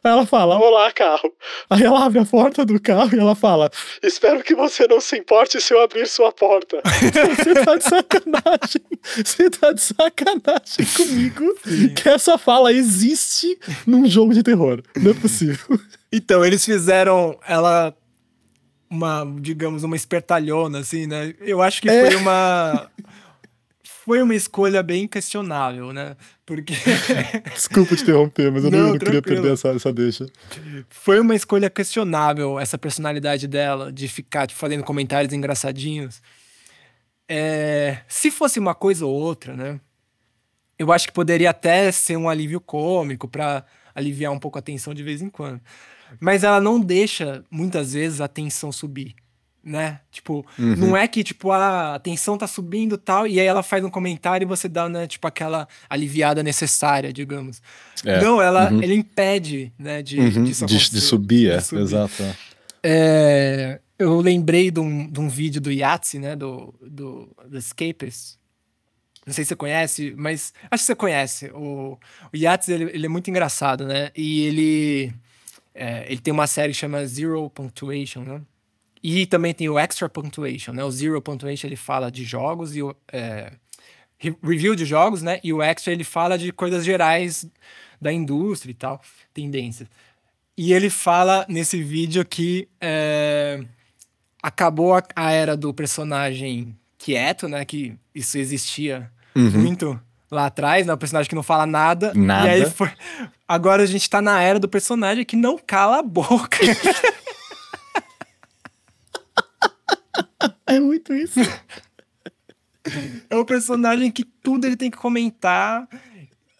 aí 0.03 0.11
ela 0.11 0.25
fala, 0.25 0.57
olá, 0.57 0.91
carro. 0.91 1.31
Aí 1.69 1.83
ela 1.83 2.05
abre 2.05 2.17
a 2.17 2.25
porta 2.25 2.65
do 2.65 2.81
carro 2.81 3.15
e 3.15 3.19
ela 3.19 3.35
fala, 3.35 3.69
espero 4.01 4.41
que 4.41 4.55
você 4.55 4.87
não 4.87 4.99
se 4.99 5.17
importe 5.17 5.61
se 5.61 5.73
eu 5.73 5.81
abrir 5.81 6.07
sua 6.07 6.31
porta. 6.31 6.81
você 7.37 7.53
tá 7.53 7.75
de 7.75 7.83
sacanagem. 7.83 8.81
Você 9.23 9.49
tá 9.49 9.73
de 9.73 9.81
sacanagem 9.81 10.85
comigo 10.95 11.55
Sim. 11.63 11.93
que 11.93 12.09
essa 12.09 12.37
fala 12.37 12.73
existe 12.73 13.59
num 13.85 14.07
jogo 14.07 14.33
de 14.33 14.41
terror. 14.41 14.81
Não 14.95 15.11
é 15.11 15.13
possível. 15.13 15.79
Então, 16.11 16.43
eles 16.43 16.65
fizeram 16.65 17.37
ela 17.47 17.95
uma, 18.91 19.25
digamos, 19.39 19.83
uma 19.83 19.95
espertalhona, 19.95 20.79
assim, 20.79 21.07
né? 21.07 21.33
Eu 21.39 21.61
acho 21.61 21.81
que 21.81 21.89
é. 21.89 22.05
foi 22.05 22.15
uma. 22.17 22.91
Foi 23.83 24.21
uma 24.21 24.35
escolha 24.35 24.83
bem 24.83 25.07
questionável, 25.07 25.93
né? 25.93 26.17
Porque. 26.45 26.73
Desculpa 27.53 27.95
te 27.95 28.03
interromper, 28.03 28.51
mas 28.51 28.65
eu 28.65 28.71
não, 28.71 28.89
não 28.89 28.97
queria 28.99 29.21
perder 29.21 29.53
essa, 29.53 29.69
essa 29.69 29.93
deixa. 29.93 30.25
Foi 30.89 31.19
uma 31.21 31.35
escolha 31.35 31.69
questionável 31.69 32.59
essa 32.59 32.77
personalidade 32.77 33.47
dela, 33.47 33.91
de 33.91 34.09
ficar 34.09 34.47
tipo, 34.47 34.59
fazendo 34.59 34.83
comentários 34.83 35.33
engraçadinhos. 35.33 36.21
É, 37.29 37.99
se 38.09 38.29
fosse 38.29 38.59
uma 38.59 38.75
coisa 38.75 39.05
ou 39.05 39.13
outra, 39.13 39.55
né? 39.55 39.79
Eu 40.77 40.91
acho 40.91 41.07
que 41.07 41.13
poderia 41.13 41.51
até 41.51 41.91
ser 41.91 42.17
um 42.17 42.27
alívio 42.27 42.59
cômico 42.59 43.27
para 43.27 43.63
aliviar 43.95 44.33
um 44.33 44.39
pouco 44.39 44.57
a 44.57 44.61
tensão 44.61 44.93
de 44.93 45.03
vez 45.03 45.21
em 45.21 45.29
quando. 45.29 45.61
Mas 46.19 46.43
ela 46.43 46.59
não 46.59 46.79
deixa, 46.79 47.43
muitas 47.49 47.93
vezes, 47.93 48.21
a 48.21 48.27
tensão 48.27 48.71
subir. 48.71 49.15
Né? 49.63 49.99
Tipo, 50.11 50.43
uhum. 50.57 50.75
não 50.75 50.97
é 50.97 51.07
que, 51.07 51.23
tipo, 51.23 51.51
a 51.51 51.99
tensão 51.99 52.35
tá 52.35 52.47
subindo 52.47 52.97
tal, 52.97 53.27
e 53.27 53.39
aí 53.39 53.45
ela 53.45 53.61
faz 53.61 53.85
um 53.85 53.91
comentário 53.91 54.43
e 54.43 54.47
você 54.47 54.67
dá, 54.67 54.89
né, 54.89 55.05
tipo, 55.05 55.27
aquela 55.27 55.67
aliviada 55.87 56.41
necessária, 56.41 57.13
digamos. 57.13 57.61
É. 58.03 58.19
Não, 58.23 58.41
ela, 58.41 58.71
uhum. 58.71 58.81
ele 58.81 58.95
impede, 58.95 59.71
né, 59.77 60.01
de, 60.01 60.19
uhum. 60.19 60.43
de, 60.45 60.65
de, 60.65 60.89
de, 60.89 61.01
subir, 61.01 61.51
é, 61.51 61.59
subir. 61.59 61.81
exato. 61.83 62.23
É. 62.23 62.35
é, 62.83 63.79
eu 63.99 64.19
lembrei 64.19 64.71
de 64.71 64.79
um, 64.79 65.07
de 65.07 65.19
um 65.19 65.29
vídeo 65.29 65.61
do 65.61 65.71
Yahtzee, 65.71 66.19
né, 66.19 66.35
do, 66.35 66.73
do, 66.81 67.29
do 67.47 67.55
Escapers. 67.55 68.39
Não 69.27 69.31
sei 69.31 69.43
se 69.43 69.49
você 69.49 69.55
conhece, 69.55 70.15
mas 70.17 70.53
acho 70.71 70.81
que 70.81 70.87
você 70.87 70.95
conhece. 70.95 71.51
O, 71.53 71.99
o 72.33 72.35
Yahtzee, 72.35 72.73
ele, 72.73 72.83
ele 72.85 73.05
é 73.05 73.09
muito 73.09 73.29
engraçado, 73.29 73.85
né? 73.85 74.09
E 74.17 74.41
ele 74.41 75.13
é, 75.73 76.05
ele 76.11 76.19
tem 76.19 76.33
uma 76.33 76.47
série 76.47 76.73
que 76.73 76.79
chama 76.79 77.05
Zero 77.05 77.49
Punctuation, 77.49 78.21
né? 78.21 78.41
E 79.03 79.25
também 79.25 79.53
tem 79.53 79.67
o 79.67 79.79
Extra 79.79 80.07
Punctuation, 80.07 80.73
né? 80.73 80.83
O 80.83 80.91
Zero 80.91 81.21
Punctuation 81.21 81.67
ele 81.67 81.75
fala 81.75 82.11
de 82.11 82.23
jogos 82.23 82.75
e 82.75 82.83
o 82.83 82.95
é, 83.11 83.51
review 84.19 84.75
de 84.75 84.85
jogos, 84.85 85.21
né? 85.21 85.39
E 85.43 85.51
o 85.51 85.61
Extra 85.61 85.91
ele 85.91 86.03
fala 86.03 86.37
de 86.37 86.51
coisas 86.51 86.85
gerais 86.85 87.45
da 87.99 88.11
indústria 88.11 88.71
e 88.71 88.75
tal, 88.75 89.01
tendências. 89.33 89.89
E 90.57 90.73
ele 90.73 90.89
fala 90.89 91.45
nesse 91.49 91.81
vídeo 91.81 92.23
que 92.25 92.67
é, 92.79 93.63
acabou 94.43 94.93
a, 94.93 95.03
a, 95.15 95.31
era 95.31 95.57
do 95.57 95.73
personagem 95.73 96.77
quieto, 96.97 97.47
né? 97.47 97.65
Que 97.65 97.97
isso 98.13 98.37
existia 98.37 99.11
uhum. 99.35 99.49
muito 99.51 99.99
lá 100.31 100.45
atrás, 100.45 100.87
né? 100.87 100.93
O 100.93 100.97
personagem 100.97 101.29
que 101.29 101.35
não 101.35 101.43
fala 101.43 101.65
nada. 101.65 102.13
Nada. 102.15 102.47
E 102.47 102.51
aí 102.51 102.69
foi. 102.69 102.89
Agora 103.47 103.83
a 103.83 103.85
gente 103.85 104.09
tá 104.09 104.21
na 104.21 104.41
era 104.41 104.57
do 104.57 104.69
personagem 104.69 105.25
que 105.25 105.35
não 105.35 105.57
cala 105.57 105.99
a 105.99 106.03
boca. 106.03 106.57
é 110.65 110.79
muito 110.79 111.13
isso. 111.13 111.41
É 113.29 113.35
o 113.35 113.45
personagem 113.45 114.09
que 114.09 114.23
tudo 114.23 114.65
ele 114.65 114.77
tem 114.77 114.89
que 114.89 114.97
comentar, 114.97 115.87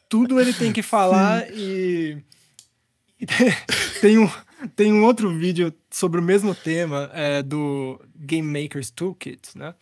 tudo 0.09 0.39
ele 0.39 0.53
tem 0.53 0.73
que 0.73 0.83
falar 0.83 1.49
e. 1.51 2.17
tem, 4.01 4.17
um, 4.17 4.29
tem 4.75 4.91
um 4.91 5.03
outro 5.03 5.29
vídeo 5.37 5.73
sobre 5.89 6.19
o 6.19 6.23
mesmo 6.23 6.53
tema 6.53 7.09
é, 7.13 7.41
do 7.41 7.99
Game 8.15 8.61
Maker's 8.61 8.91
Toolkit, 8.91 9.57
né? 9.57 9.73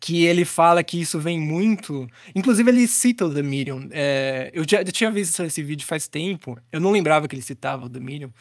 Que 0.00 0.24
ele 0.24 0.44
fala 0.44 0.82
que 0.82 1.00
isso 1.00 1.18
vem 1.18 1.38
muito. 1.40 2.08
Inclusive, 2.34 2.70
ele 2.70 2.86
cita 2.86 3.26
o 3.26 3.34
The 3.34 3.42
Medium. 3.42 3.88
É, 3.90 4.50
eu 4.52 4.64
já 4.68 4.80
eu 4.80 4.92
tinha 4.92 5.10
visto 5.10 5.42
esse 5.42 5.62
vídeo 5.62 5.86
faz 5.86 6.08
tempo, 6.08 6.58
eu 6.72 6.80
não 6.80 6.90
lembrava 6.90 7.26
que 7.26 7.34
ele 7.34 7.42
citava 7.42 7.86
o 7.86 7.88
The 7.88 8.00
Medium. 8.00 8.32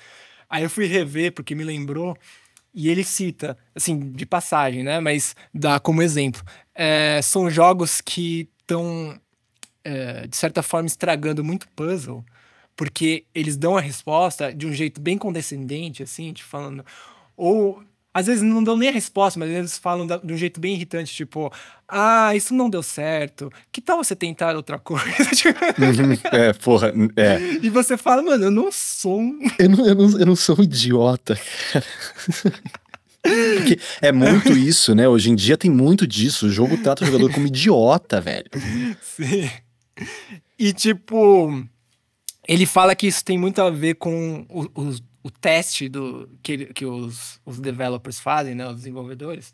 Aí 0.49 0.63
eu 0.63 0.69
fui 0.69 0.85
rever 0.85 1.33
porque 1.33 1.55
me 1.55 1.63
lembrou. 1.63 2.17
E 2.73 2.89
ele 2.89 3.03
cita, 3.03 3.57
assim, 3.73 4.11
de 4.11 4.25
passagem, 4.25 4.83
né? 4.83 4.99
Mas 4.99 5.35
dá 5.51 5.79
como 5.79 6.01
exemplo. 6.01 6.43
É, 6.75 7.19
são 7.23 7.49
jogos 7.49 8.01
que 8.01 8.47
estão, 8.61 9.19
é, 9.83 10.27
de 10.27 10.37
certa 10.37 10.61
forma, 10.61 10.85
estragando 10.85 11.43
muito 11.43 11.67
puzzle, 11.69 12.23
porque 12.75 13.25
eles 13.33 13.57
dão 13.57 13.75
a 13.75 13.81
resposta 13.81 14.53
de 14.53 14.67
um 14.67 14.73
jeito 14.73 15.01
bem 15.01 15.17
condescendente, 15.17 16.03
assim, 16.03 16.31
te 16.31 16.43
falando. 16.43 16.85
Ou 17.35 17.83
às 18.17 18.25
vezes 18.25 18.41
não 18.41 18.63
dão 18.63 18.75
nem 18.75 18.89
a 18.89 18.91
resposta, 18.91 19.39
mas 19.39 19.47
eles 19.47 19.77
falam 19.77 20.07
de 20.07 20.33
um 20.33 20.37
jeito 20.37 20.59
bem 20.59 20.73
irritante, 20.73 21.13
tipo, 21.13 21.53
ah, 21.87 22.35
isso 22.35 22.51
não 22.51 22.67
deu 22.67 22.81
certo. 22.81 23.51
Que 23.71 23.79
tal 23.79 24.03
você 24.03 24.15
tentar 24.15 24.55
outra 24.55 24.79
coisa? 24.79 25.05
Tipo, 25.35 25.59
uhum, 25.79 26.17
é, 26.31 26.51
porra, 26.53 26.91
é. 27.15 27.37
E 27.61 27.69
você 27.69 27.95
fala, 27.95 28.23
mano, 28.23 28.45
eu 28.45 28.49
não 28.51 28.71
sou 28.71 29.21
um. 29.21 29.39
Eu 29.59 29.69
não, 29.69 29.85
eu 29.85 29.95
não, 29.95 30.19
eu 30.19 30.25
não 30.25 30.35
sou 30.35 30.59
um 30.59 30.63
idiota, 30.63 31.39
Porque 33.21 33.79
é 34.01 34.11
muito 34.11 34.57
isso, 34.57 34.95
né? 34.95 35.07
Hoje 35.07 35.29
em 35.29 35.35
dia 35.35 35.55
tem 35.55 35.69
muito 35.69 36.07
disso. 36.07 36.47
O 36.47 36.49
jogo 36.49 36.75
trata 36.77 37.03
o 37.03 37.05
jogador 37.05 37.31
como 37.31 37.45
idiota, 37.45 38.19
velho. 38.19 38.49
Sim. 38.99 39.47
E 40.57 40.73
tipo, 40.73 41.63
ele 42.47 42.65
fala 42.65 42.95
que 42.95 43.05
isso 43.05 43.23
tem 43.23 43.37
muito 43.37 43.61
a 43.61 43.69
ver 43.69 43.93
com 43.95 44.43
os 44.73 45.03
o 45.16 45.16
teste 45.29 45.89
do, 45.89 46.29
que, 46.41 46.65
que 46.73 46.85
os, 46.85 47.39
os 47.45 47.59
developers 47.59 48.19
fazem, 48.19 48.55
né, 48.55 48.67
os 48.67 48.75
desenvolvedores, 48.75 49.53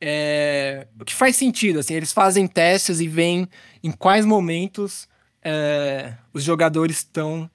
é, 0.00 0.86
o 1.00 1.04
que 1.04 1.14
faz 1.14 1.36
sentido, 1.36 1.78
assim, 1.78 1.94
eles 1.94 2.12
fazem 2.12 2.46
testes 2.46 3.00
e 3.00 3.08
veem 3.08 3.48
em 3.82 3.90
quais 3.90 4.26
momentos 4.26 5.08
é, 5.42 6.14
os 6.32 6.42
jogadores 6.42 6.98
estão 6.98 7.50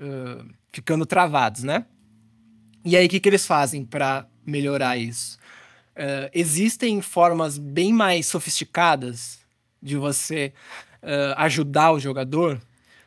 uh, 0.00 0.48
ficando 0.72 1.04
travados, 1.04 1.62
né? 1.62 1.84
E 2.84 2.96
aí, 2.96 3.06
o 3.06 3.08
que, 3.08 3.18
que 3.18 3.28
eles 3.28 3.44
fazem 3.44 3.84
para 3.84 4.26
melhorar 4.44 4.96
isso? 4.96 5.38
Uh, 5.96 6.30
existem 6.32 7.00
formas 7.00 7.58
bem 7.58 7.92
mais 7.92 8.26
sofisticadas 8.26 9.40
de 9.82 9.96
você 9.96 10.52
uh, 11.02 11.34
ajudar 11.38 11.92
o 11.92 11.98
jogador, 11.98 12.60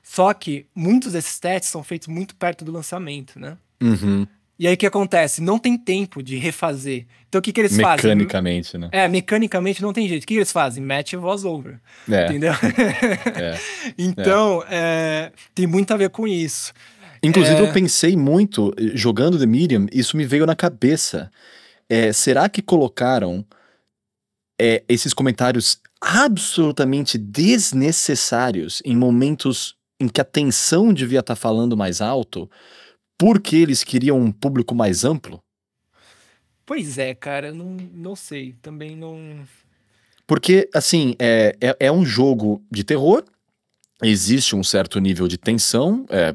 só 0.09 0.33
que 0.33 0.65
muitos 0.73 1.13
desses 1.13 1.37
testes 1.37 1.69
são 1.69 1.83
feitos 1.83 2.07
muito 2.07 2.35
perto 2.35 2.65
do 2.65 2.71
lançamento, 2.71 3.39
né? 3.39 3.55
Uhum. 3.79 4.25
E 4.57 4.65
aí 4.67 4.73
o 4.73 4.77
que 4.77 4.87
acontece? 4.87 5.39
Não 5.39 5.59
tem 5.59 5.77
tempo 5.77 6.23
de 6.23 6.35
refazer. 6.35 7.05
Então 7.27 7.37
o 7.37 7.41
que, 7.43 7.53
que 7.53 7.61
eles 7.61 7.73
mecanicamente, 7.73 8.01
fazem? 8.01 8.15
Mecanicamente, 8.17 8.77
né? 8.79 8.89
É, 8.91 9.07
mecanicamente 9.07 9.81
não 9.83 9.93
tem 9.93 10.09
jeito. 10.09 10.23
O 10.23 10.25
que, 10.25 10.33
que 10.33 10.39
eles 10.39 10.51
fazem? 10.51 10.83
Match 10.83 11.13
voz 11.13 11.45
over. 11.45 11.79
É. 12.09 12.25
Entendeu? 12.25 12.53
É. 13.37 13.59
então, 13.99 14.63
é. 14.67 15.31
tem 15.53 15.67
muito 15.67 15.93
a 15.93 15.97
ver 15.97 16.09
com 16.09 16.27
isso. 16.27 16.73
Inclusive, 17.21 17.57
é. 17.57 17.61
eu 17.61 17.71
pensei 17.71 18.17
muito, 18.17 18.73
jogando 18.95 19.37
The 19.37 19.45
Medium, 19.45 19.85
isso 19.93 20.17
me 20.17 20.25
veio 20.25 20.47
na 20.47 20.55
cabeça. 20.55 21.31
É, 21.87 22.11
será 22.11 22.49
que 22.49 22.63
colocaram 22.63 23.45
é, 24.59 24.83
esses 24.89 25.13
comentários 25.13 25.79
absolutamente 26.01 27.15
desnecessários 27.15 28.81
em 28.83 28.95
momentos 28.95 29.77
em 29.99 30.07
que 30.07 30.21
a 30.21 30.25
tensão 30.25 30.93
devia 30.93 31.19
estar 31.19 31.35
tá 31.35 31.39
falando 31.39 31.75
mais 31.75 32.01
alto? 32.01 32.49
porque 33.19 33.57
eles 33.57 33.83
queriam 33.83 34.17
um 34.17 34.31
público 34.31 34.73
mais 34.73 35.03
amplo? 35.03 35.43
Pois 36.65 36.97
é, 36.97 37.13
cara, 37.13 37.51
não, 37.51 37.75
não 37.93 38.15
sei. 38.15 38.55
Também 38.61 38.95
não. 38.95 39.45
Porque, 40.25 40.69
assim, 40.73 41.15
é, 41.19 41.55
é, 41.59 41.75
é 41.79 41.91
um 41.91 42.05
jogo 42.05 42.63
de 42.71 42.83
terror, 42.83 43.25
existe 44.01 44.55
um 44.55 44.63
certo 44.63 44.99
nível 44.99 45.27
de 45.27 45.37
tensão, 45.37 46.05
é, 46.09 46.33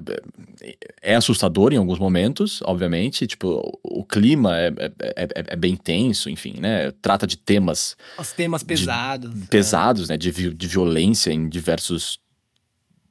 é 1.01 1.15
assustador 1.15 1.73
em 1.73 1.77
alguns 1.77 1.99
momentos, 1.99 2.61
obviamente, 2.65 3.27
tipo, 3.27 3.81
o 3.83 4.05
clima 4.05 4.59
é, 4.59 4.67
é, 4.67 5.23
é, 5.23 5.29
é 5.47 5.57
bem 5.57 5.77
tenso, 5.77 6.29
enfim, 6.29 6.57
né, 6.59 6.91
trata 7.01 7.27
de 7.27 7.39
temas... 7.39 7.97
Os 8.19 8.33
temas 8.33 8.63
pesados. 8.63 9.33
De, 9.33 9.47
pesados, 9.47 10.09
né, 10.09 10.17
de, 10.19 10.53
de 10.53 10.67
violência 10.67 11.33
em 11.33 11.49
diversos 11.49 12.19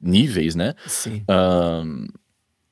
níveis, 0.04 0.54
né? 0.54 0.74
Sim. 0.86 1.24
Um, 1.28 2.06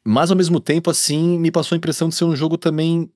mas 0.05 0.31
ao 0.31 0.37
mesmo 0.37 0.61
tempo, 0.61 0.91
assim, 0.91 1.39
me 1.39 1.51
passou 1.51 1.75
a 1.75 1.79
impressão 1.79 2.09
de 2.09 2.15
ser 2.15 2.25
um 2.25 2.37
jogo 2.37 2.59
também 2.59 3.11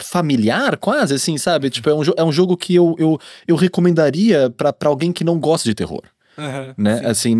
familiar, 0.00 0.76
quase, 0.76 1.14
assim, 1.14 1.36
sabe? 1.36 1.70
Tipo, 1.70 1.90
é 1.90 1.94
um, 1.94 2.02
é 2.16 2.24
um 2.24 2.32
jogo 2.32 2.56
que 2.56 2.74
eu, 2.74 2.94
eu, 2.98 3.18
eu 3.46 3.56
recomendaria 3.56 4.48
para 4.50 4.74
alguém 4.88 5.12
que 5.12 5.24
não 5.24 5.38
gosta 5.38 5.68
de 5.68 5.74
terror. 5.74 6.02
Uhum, 6.38 6.74
né? 6.78 7.02
Assim, 7.04 7.34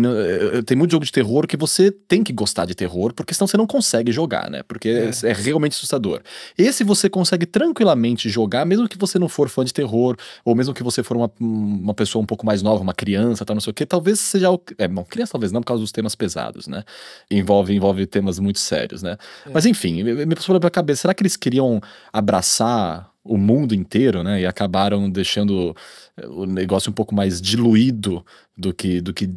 tem 0.65 0.77
muito 0.77 0.91
jogo 0.91 1.05
de 1.05 1.11
terror 1.11 1.47
que 1.47 1.55
você 1.55 1.89
tem 1.89 2.21
que 2.21 2.33
gostar 2.33 2.65
de 2.65 2.75
terror, 2.75 3.13
porque 3.13 3.33
senão 3.33 3.47
você 3.47 3.55
não 3.55 3.65
consegue 3.65 4.11
jogar, 4.11 4.49
né? 4.49 4.61
Porque 4.63 4.89
é, 4.89 5.29
é 5.29 5.33
realmente 5.33 5.71
assustador. 5.73 6.21
Esse 6.57 6.83
você 6.83 7.09
consegue 7.09 7.45
tranquilamente 7.45 8.29
jogar, 8.29 8.65
mesmo 8.65 8.89
que 8.89 8.97
você 8.97 9.17
não 9.17 9.29
for 9.29 9.47
fã 9.47 9.63
de 9.63 9.73
terror, 9.73 10.17
ou 10.43 10.53
mesmo 10.53 10.73
que 10.73 10.83
você 10.83 11.01
for 11.01 11.15
uma, 11.15 11.31
uma 11.39 11.93
pessoa 11.93 12.21
um 12.21 12.25
pouco 12.25 12.45
mais 12.45 12.61
nova, 12.61 12.81
uma 12.81 12.93
criança, 12.93 13.45
tal, 13.45 13.55
não 13.55 13.61
sei 13.61 13.71
o 13.71 13.73
que, 13.73 13.85
talvez 13.85 14.19
seja. 14.19 14.51
O, 14.51 14.61
é, 14.77 14.87
bom, 14.87 15.05
criança 15.05 15.31
talvez 15.31 15.51
não, 15.51 15.61
por 15.61 15.67
causa 15.67 15.81
dos 15.81 15.91
temas 15.91 16.13
pesados, 16.13 16.67
né? 16.67 16.83
Envolve, 17.31 17.73
envolve 17.73 18.05
temas 18.05 18.37
muito 18.37 18.59
sérios, 18.59 19.01
né? 19.01 19.17
É. 19.45 19.49
Mas 19.53 19.65
enfim, 19.65 20.03
me 20.03 20.35
passou 20.35 20.59
pela 20.59 20.69
cabeça, 20.69 21.03
será 21.03 21.13
que 21.13 21.21
eles 21.21 21.37
queriam 21.37 21.79
abraçar 22.11 23.08
o 23.23 23.37
mundo 23.37 23.75
inteiro, 23.75 24.23
né? 24.23 24.41
E 24.41 24.45
acabaram 24.45 25.09
deixando 25.09 25.75
eh, 26.17 26.27
o 26.27 26.45
negócio 26.45 26.89
um 26.89 26.93
pouco 26.93 27.13
mais 27.13 27.41
diluído 27.41 28.25
do 28.57 28.73
que, 28.73 29.01
do 29.01 29.13
que 29.13 29.29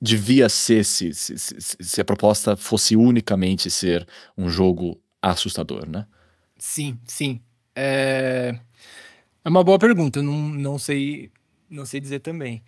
devia 0.00 0.48
ser 0.48 0.84
se, 0.84 1.12
se, 1.14 1.36
se, 1.38 2.00
a 2.00 2.04
proposta 2.04 2.56
fosse 2.56 2.96
unicamente 2.96 3.70
ser 3.70 4.06
um 4.36 4.48
jogo 4.48 5.00
assustador, 5.20 5.88
né? 5.88 6.06
Sim, 6.58 6.98
sim. 7.04 7.40
É, 7.74 8.58
é 9.44 9.48
uma 9.48 9.64
boa 9.64 9.78
pergunta, 9.78 10.22
não, 10.22 10.48
não 10.48 10.78
sei 10.78 11.30
não 11.68 11.84
sei 11.84 12.00
dizer 12.00 12.20
também. 12.20 12.62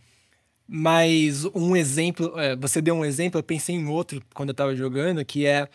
Mas 0.66 1.44
um 1.55 1.75
exemplo, 1.75 2.38
é, 2.38 2.55
você 2.55 2.83
deu 2.83 2.94
um 2.94 3.05
exemplo, 3.05 3.38
eu 3.38 3.42
pensei 3.42 3.75
em 3.75 3.87
outro 3.87 4.23
quando 4.35 4.51
eu 4.51 4.53
estava 4.53 4.77
jogando, 4.77 5.25
que 5.25 5.47
é 5.47 5.66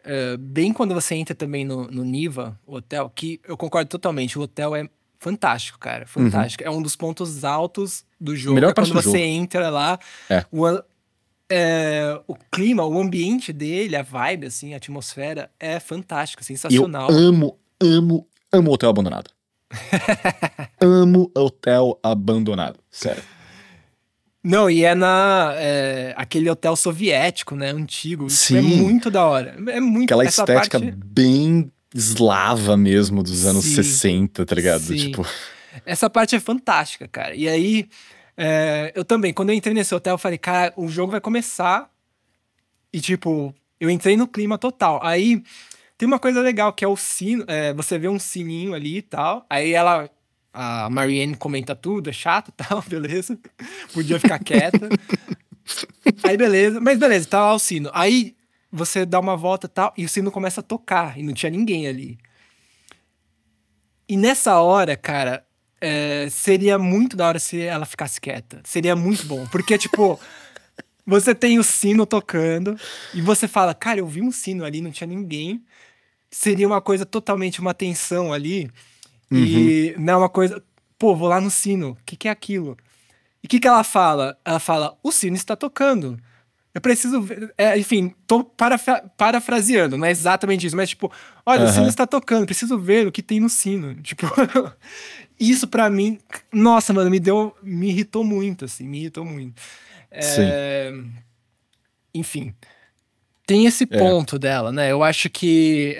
Uh, 0.00 0.38
bem 0.38 0.72
quando 0.72 0.94
você 0.94 1.14
entra 1.14 1.34
também 1.34 1.64
no, 1.64 1.86
no 1.88 2.04
Niva, 2.04 2.58
o 2.66 2.76
hotel, 2.76 3.10
que 3.14 3.40
eu 3.46 3.56
concordo 3.56 3.88
totalmente, 3.88 4.38
o 4.38 4.42
hotel 4.42 4.74
é 4.74 4.88
fantástico, 5.18 5.78
cara. 5.78 6.06
Fantástico. 6.06 6.64
Uhum. 6.64 6.70
É 6.70 6.72
um 6.76 6.82
dos 6.82 6.96
pontos 6.96 7.44
altos 7.44 8.04
do 8.20 8.36
jogo. 8.36 8.54
Melhor 8.54 8.70
é 8.70 8.74
quando 8.74 8.92
você 8.92 9.18
jogo. 9.18 9.18
entra 9.18 9.68
lá. 9.70 9.98
É. 10.30 10.44
O, 10.50 10.66
é, 11.50 12.20
o 12.26 12.34
clima, 12.50 12.84
o 12.84 13.00
ambiente 13.00 13.52
dele, 13.52 13.96
a 13.96 14.02
vibe, 14.02 14.46
assim, 14.46 14.74
a 14.74 14.76
atmosfera 14.76 15.50
é 15.58 15.80
fantástica, 15.80 16.44
sensacional. 16.44 17.10
Eu 17.10 17.16
amo, 17.16 17.58
amo, 17.80 18.26
amo 18.52 18.72
hotel 18.72 18.90
abandonado. 18.90 19.30
amo 20.80 21.30
hotel 21.34 21.98
abandonado. 22.02 22.78
Sério. 22.90 23.22
Não, 24.48 24.70
e 24.70 24.82
é 24.82 24.94
na 24.94 25.52
é, 25.56 26.14
aquele 26.16 26.48
hotel 26.48 26.74
soviético, 26.74 27.54
né? 27.54 27.70
Antigo. 27.70 28.24
É 28.24 28.30
Sim. 28.30 28.56
é 28.56 28.62
muito 28.62 29.10
da 29.10 29.26
hora. 29.26 29.54
É 29.68 29.78
muito 29.78 30.06
Aquela 30.06 30.24
estética 30.24 30.80
parte... 30.80 30.90
bem 31.04 31.70
eslava 31.94 32.74
mesmo 32.74 33.22
dos 33.22 33.44
anos 33.44 33.66
Sim. 33.66 33.74
60, 33.74 34.46
tá 34.46 34.54
ligado? 34.54 34.80
Sim. 34.80 34.96
Tipo. 34.96 35.26
Essa 35.84 36.08
parte 36.08 36.34
é 36.34 36.40
fantástica, 36.40 37.06
cara. 37.06 37.34
E 37.34 37.46
aí, 37.46 37.90
é, 38.38 38.90
eu 38.94 39.04
também, 39.04 39.34
quando 39.34 39.50
eu 39.50 39.54
entrei 39.54 39.74
nesse 39.74 39.94
hotel, 39.94 40.14
eu 40.14 40.18
falei, 40.18 40.38
cara, 40.38 40.72
o 40.78 40.88
jogo 40.88 41.12
vai 41.12 41.20
começar. 41.20 41.90
E, 42.90 43.02
tipo, 43.02 43.54
eu 43.78 43.90
entrei 43.90 44.16
no 44.16 44.26
clima 44.26 44.56
total. 44.56 44.98
Aí 45.02 45.42
tem 45.98 46.06
uma 46.06 46.18
coisa 46.18 46.40
legal 46.40 46.72
que 46.72 46.86
é 46.86 46.88
o 46.88 46.96
sino. 46.96 47.44
É, 47.46 47.74
você 47.74 47.98
vê 47.98 48.08
um 48.08 48.18
sininho 48.18 48.72
ali 48.72 48.96
e 48.96 49.02
tal. 49.02 49.44
Aí 49.50 49.74
ela 49.74 50.08
a 50.60 50.90
Marianne 50.90 51.36
comenta 51.36 51.76
tudo, 51.76 52.10
é 52.10 52.12
chato 52.12 52.50
tal, 52.50 52.82
beleza. 52.88 53.38
Podia 53.94 54.18
ficar 54.18 54.40
quieta. 54.40 54.88
Aí 56.24 56.36
beleza, 56.36 56.80
mas 56.80 56.98
beleza, 56.98 57.28
tá 57.28 57.40
lá 57.40 57.54
o 57.54 57.60
sino. 57.60 57.90
Aí 57.94 58.34
você 58.72 59.06
dá 59.06 59.20
uma 59.20 59.36
volta 59.36 59.68
tal, 59.68 59.94
e 59.96 60.04
o 60.04 60.08
sino 60.08 60.32
começa 60.32 60.60
a 60.60 60.64
tocar, 60.64 61.16
e 61.16 61.22
não 61.22 61.32
tinha 61.32 61.48
ninguém 61.48 61.86
ali. 61.86 62.18
E 64.08 64.16
nessa 64.16 64.58
hora, 64.58 64.96
cara, 64.96 65.46
é, 65.80 66.28
seria 66.28 66.76
muito 66.76 67.16
da 67.16 67.28
hora 67.28 67.38
se 67.38 67.60
ela 67.60 67.86
ficasse 67.86 68.20
quieta. 68.20 68.60
Seria 68.64 68.96
muito 68.96 69.26
bom. 69.26 69.46
Porque, 69.46 69.78
tipo, 69.78 70.18
você 71.06 71.36
tem 71.36 71.60
o 71.60 71.62
sino 71.62 72.04
tocando, 72.04 72.76
e 73.14 73.22
você 73.22 73.46
fala, 73.46 73.74
cara, 73.74 74.00
eu 74.00 74.08
vi 74.08 74.22
um 74.22 74.32
sino 74.32 74.64
ali, 74.64 74.80
não 74.80 74.90
tinha 74.90 75.06
ninguém. 75.06 75.64
Seria 76.28 76.66
uma 76.66 76.80
coisa 76.80 77.06
totalmente 77.06 77.60
uma 77.60 77.72
tensão 77.72 78.32
ali 78.32 78.68
Uhum. 79.30 79.38
E 79.38 79.94
não 79.98 80.14
é 80.14 80.16
uma 80.16 80.28
coisa. 80.28 80.62
Pô, 80.98 81.14
vou 81.14 81.28
lá 81.28 81.40
no 81.40 81.50
sino. 81.50 81.90
O 81.90 81.98
que, 82.04 82.16
que 82.16 82.28
é 82.28 82.30
aquilo? 82.30 82.76
E 83.42 83.46
o 83.46 83.48
que, 83.48 83.60
que 83.60 83.68
ela 83.68 83.84
fala? 83.84 84.38
Ela 84.44 84.58
fala: 84.58 84.96
o 85.02 85.12
sino 85.12 85.36
está 85.36 85.54
tocando. 85.54 86.18
Eu 86.74 86.80
preciso 86.80 87.20
ver. 87.22 87.52
É, 87.56 87.78
enfim, 87.78 88.14
tô 88.26 88.44
parafra 88.44 89.10
parafraseando, 89.16 89.96
não 89.96 90.06
é 90.06 90.10
exatamente 90.10 90.66
isso, 90.66 90.76
mas 90.76 90.90
tipo, 90.90 91.10
olha, 91.44 91.64
uhum. 91.64 91.70
o 91.70 91.72
sino 91.72 91.88
está 91.88 92.06
tocando, 92.06 92.46
preciso 92.46 92.78
ver 92.78 93.06
o 93.06 93.12
que 93.12 93.22
tem 93.22 93.40
no 93.40 93.48
sino. 93.48 93.94
Tipo, 94.02 94.26
isso 95.40 95.68
para 95.68 95.88
mim, 95.88 96.18
nossa, 96.52 96.92
mano, 96.92 97.10
me 97.10 97.20
deu. 97.20 97.54
Me 97.62 97.88
irritou 97.88 98.24
muito, 98.24 98.64
assim, 98.64 98.86
me 98.86 98.98
irritou 98.98 99.24
muito. 99.24 99.60
É, 100.10 100.92
enfim. 102.14 102.54
Tem 103.46 103.66
esse 103.66 103.84
é. 103.84 103.98
ponto 103.98 104.36
é. 104.36 104.38
dela, 104.38 104.72
né? 104.72 104.92
Eu 104.92 105.02
acho 105.02 105.30
que. 105.30 105.96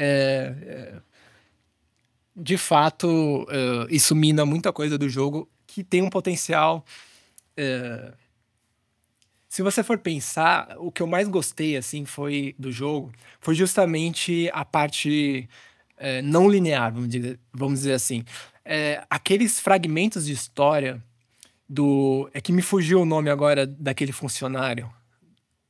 De 2.40 2.56
fato, 2.56 3.08
uh, 3.42 3.86
isso 3.90 4.14
mina 4.14 4.46
muita 4.46 4.72
coisa 4.72 4.96
do 4.96 5.08
jogo 5.08 5.48
que 5.66 5.82
tem 5.82 6.02
um 6.02 6.08
potencial. 6.08 6.84
Uh, 7.58 8.14
se 9.48 9.60
você 9.60 9.82
for 9.82 9.98
pensar, 9.98 10.76
o 10.78 10.92
que 10.92 11.02
eu 11.02 11.06
mais 11.06 11.26
gostei 11.26 11.76
assim 11.76 12.04
foi 12.04 12.54
do 12.56 12.70
jogo 12.70 13.10
foi 13.40 13.56
justamente 13.56 14.48
a 14.52 14.64
parte 14.64 15.48
uh, 15.96 16.22
não 16.22 16.48
linear, 16.48 16.92
vamos 16.92 17.08
dizer, 17.08 17.40
vamos 17.52 17.80
dizer 17.80 17.94
assim. 17.94 18.24
aqueles 19.10 19.58
fragmentos 19.58 20.26
de 20.26 20.32
história 20.32 21.02
do. 21.68 22.30
É 22.32 22.40
que 22.40 22.52
me 22.52 22.62
fugiu 22.62 23.00
o 23.00 23.04
nome 23.04 23.30
agora 23.30 23.66
daquele 23.66 24.12
funcionário 24.12 24.88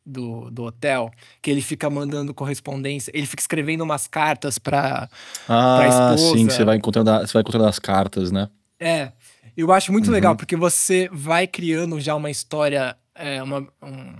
do, 0.08 0.50
do 0.50 0.64
hotel, 0.64 1.10
que 1.42 1.50
ele 1.50 1.60
fica 1.60 1.88
mandando 1.90 2.32
correspondência, 2.32 3.10
ele 3.14 3.26
fica 3.26 3.42
escrevendo 3.42 3.82
umas 3.82 4.08
cartas 4.08 4.58
pra, 4.58 5.08
ah, 5.48 5.76
pra 5.78 5.88
esposa. 5.88 6.36
sim, 6.36 6.44
você 6.48 6.64
vai 6.64 6.76
encontrando, 6.76 7.10
você 7.10 7.32
vai 7.32 7.42
encontrando 7.42 7.66
as 7.66 7.78
cartas, 7.78 8.32
né? 8.32 8.48
É, 8.80 9.12
eu 9.56 9.72
acho 9.72 9.92
muito 9.92 10.06
uhum. 10.06 10.12
legal, 10.12 10.36
porque 10.36 10.56
você 10.56 11.08
vai 11.12 11.46
criando 11.46 12.00
já 12.00 12.14
uma 12.14 12.30
história, 12.30 12.96
é, 13.14 13.42
uma, 13.42 13.60
um, 13.82 14.14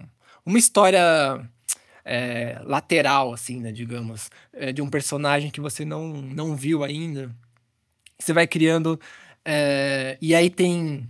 uma 0.44 0.59
história 0.59 1.01
é, 2.05 2.61
lateral, 2.64 3.33
assim, 3.33 3.61
né, 3.61 3.72
digamos, 3.72 4.31
é, 4.53 4.72
de 4.72 4.83
um 4.83 4.88
personagem 4.88 5.51
que 5.51 5.61
você 5.61 5.85
não, 5.85 6.09
não 6.22 6.57
viu 6.57 6.85
ainda. 6.85 7.31
Você 8.18 8.33
vai 8.33 8.46
criando 8.46 8.98
É, 9.44 10.18
e 10.20 10.35
aí 10.35 10.51
tem 10.51 11.09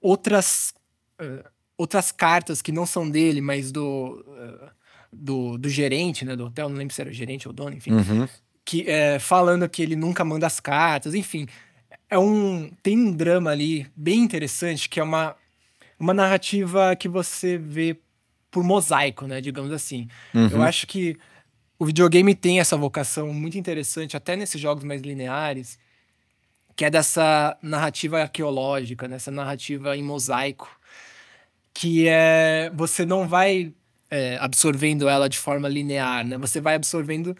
outras, 0.00 0.74
uh, 1.20 1.48
outras 1.76 2.10
cartas 2.10 2.62
que 2.62 2.72
não 2.72 2.86
são 2.86 3.08
dele, 3.08 3.40
mas 3.40 3.70
do, 3.70 4.24
uh, 4.26 4.70
do, 5.12 5.58
do, 5.58 5.68
gerente 5.68 6.24
né, 6.24 6.34
do 6.34 6.46
hotel, 6.46 6.68
não 6.68 6.76
lembro 6.76 6.94
se 6.94 7.00
era 7.00 7.10
o 7.10 7.12
gerente 7.12 7.46
ou 7.46 7.54
dono, 7.54 7.76
enfim. 7.76 7.92
Uhum. 7.92 8.28
Que, 8.64 8.88
é, 8.88 9.18
falando 9.18 9.68
que 9.68 9.82
ele 9.82 9.94
nunca 9.94 10.24
manda 10.24 10.46
as 10.46 10.58
cartas, 10.58 11.14
enfim. 11.14 11.46
É 12.08 12.18
um, 12.18 12.70
tem 12.82 12.98
um 12.98 13.12
drama 13.12 13.50
ali 13.50 13.86
bem 13.94 14.20
interessante, 14.20 14.88
que 14.88 14.98
é 14.98 15.02
uma, 15.02 15.36
uma 15.98 16.14
narrativa 16.14 16.96
que 16.96 17.08
você 17.08 17.58
vê 17.58 17.96
por 18.50 18.64
mosaico, 18.64 19.26
né, 19.26 19.40
digamos 19.40 19.72
assim. 19.72 20.08
Uhum. 20.34 20.48
Eu 20.48 20.62
acho 20.62 20.86
que 20.86 21.16
o 21.78 21.84
videogame 21.84 22.34
tem 22.34 22.58
essa 22.58 22.76
vocação 22.76 23.32
muito 23.32 23.58
interessante, 23.58 24.16
até 24.16 24.34
nesses 24.34 24.60
jogos 24.60 24.82
mais 24.82 25.02
lineares, 25.02 25.78
que 26.74 26.84
é 26.84 26.90
dessa 26.90 27.56
narrativa 27.62 28.20
arqueológica, 28.20 29.06
nessa 29.08 29.30
narrativa 29.30 29.96
em 29.96 30.02
mosaico, 30.02 30.68
que 31.78 32.08
é 32.08 32.70
você 32.74 33.04
não 33.04 33.28
vai 33.28 33.72
é, 34.10 34.38
absorvendo 34.40 35.08
ela 35.08 35.28
de 35.28 35.38
forma 35.38 35.68
linear, 35.68 36.26
né? 36.26 36.38
Você 36.38 36.60
vai 36.60 36.74
absorvendo 36.74 37.36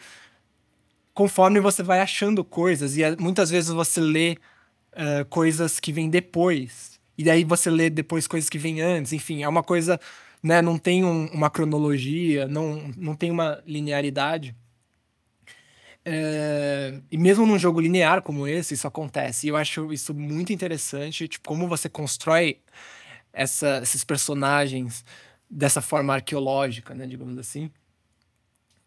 conforme 1.15 1.59
você 1.61 1.83
vai 1.83 2.01
achando 2.01 2.45
coisas 2.45 2.97
e 2.99 3.03
é, 3.03 3.17
muitas 3.17 3.51
vezes 3.51 3.71
você 3.71 4.01
lê 4.01 4.37
uh, 4.93 5.25
coisas 5.31 5.81
que 5.81 5.91
vêm 5.91 6.11
depois 6.11 7.01
e 7.17 7.25
daí 7.25 7.45
você 7.45 7.71
lê 7.71 7.89
depois 7.89 8.27
coisas 8.27 8.51
que 8.51 8.59
vêm 8.59 8.83
antes, 8.83 9.15
enfim, 9.15 9.43
é 9.43 9.49
uma 9.49 9.63
coisa 9.63 9.99
né? 10.43 10.63
Não 10.63 10.79
tem 10.79 11.05
um, 11.05 11.27
uma 11.29 11.51
cronologia, 11.51 12.47
não, 12.47 12.93
não 12.97 13.15
tem 13.17 13.31
uma 13.31 13.63
linearidade. 13.67 14.55
É, 16.05 17.01
e 17.11 17.19
mesmo 17.19 17.45
num 17.47 17.59
jogo 17.59 17.81
linear 17.81 18.23
como 18.23 18.47
esse, 18.47 18.75
isso 18.75 18.87
acontece. 18.87 19.47
E 19.47 19.51
eu 19.51 19.57
acho 19.57 19.93
isso 19.93 20.15
muito 20.15 20.53
interessante, 20.53 21.27
tipo, 21.27 21.49
como 21.49 21.67
você 21.67 21.89
constrói 21.89 22.61
essa, 23.37 23.81
esses 23.83 24.03
personagens 24.03 25.05
dessa 25.49 25.81
forma 25.81 26.15
arqueológica, 26.15 26.95
né, 26.95 27.07
digamos 27.07 27.39
assim. 27.39 27.71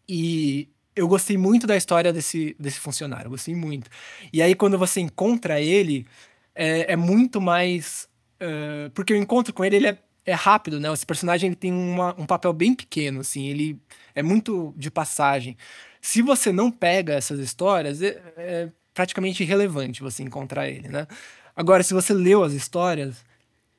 E 0.08 0.68
eu 0.94 1.06
gostei 1.08 1.38
muito 1.38 1.66
da 1.66 1.76
história 1.76 2.12
desse, 2.12 2.56
desse 2.58 2.80
funcionário, 2.80 3.26
eu 3.26 3.30
gostei 3.30 3.54
muito. 3.54 3.88
E 4.32 4.42
aí, 4.42 4.54
quando 4.54 4.76
você 4.76 5.00
encontra 5.00 5.60
ele, 5.60 6.06
é, 6.54 6.92
é 6.92 6.96
muito 6.96 7.40
mais. 7.40 8.08
Uh, 8.40 8.90
porque 8.90 9.12
o 9.12 9.16
encontro 9.16 9.54
com 9.54 9.64
ele, 9.64 9.76
ele 9.76 9.86
é 9.88 9.98
é 10.24 10.34
rápido, 10.34 10.78
né? 10.78 10.92
Esse 10.92 11.06
personagem 11.06 11.48
ele 11.48 11.56
tem 11.56 11.72
uma, 11.72 12.14
um 12.18 12.26
papel 12.26 12.52
bem 12.52 12.74
pequeno, 12.74 13.20
assim, 13.20 13.46
ele 13.46 13.80
é 14.14 14.22
muito 14.22 14.74
de 14.76 14.90
passagem. 14.90 15.56
Se 16.00 16.22
você 16.22 16.52
não 16.52 16.70
pega 16.70 17.14
essas 17.14 17.38
histórias, 17.40 18.02
é, 18.02 18.20
é 18.36 18.72
praticamente 18.94 19.42
irrelevante 19.42 20.02
você 20.02 20.22
encontrar 20.22 20.68
ele, 20.68 20.88
né? 20.88 21.06
Agora, 21.54 21.82
se 21.82 21.94
você 21.94 22.12
leu 22.12 22.42
as 22.44 22.52
histórias, 22.52 23.24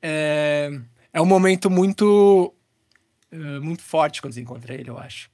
é, 0.02 0.70
é 1.12 1.22
um 1.22 1.26
momento 1.26 1.70
muito 1.70 2.52
é, 3.30 3.36
muito 3.60 3.82
forte 3.82 4.20
quando 4.20 4.34
você 4.34 4.40
encontra 4.40 4.74
ele, 4.74 4.90
eu 4.90 4.98
acho. 4.98 5.30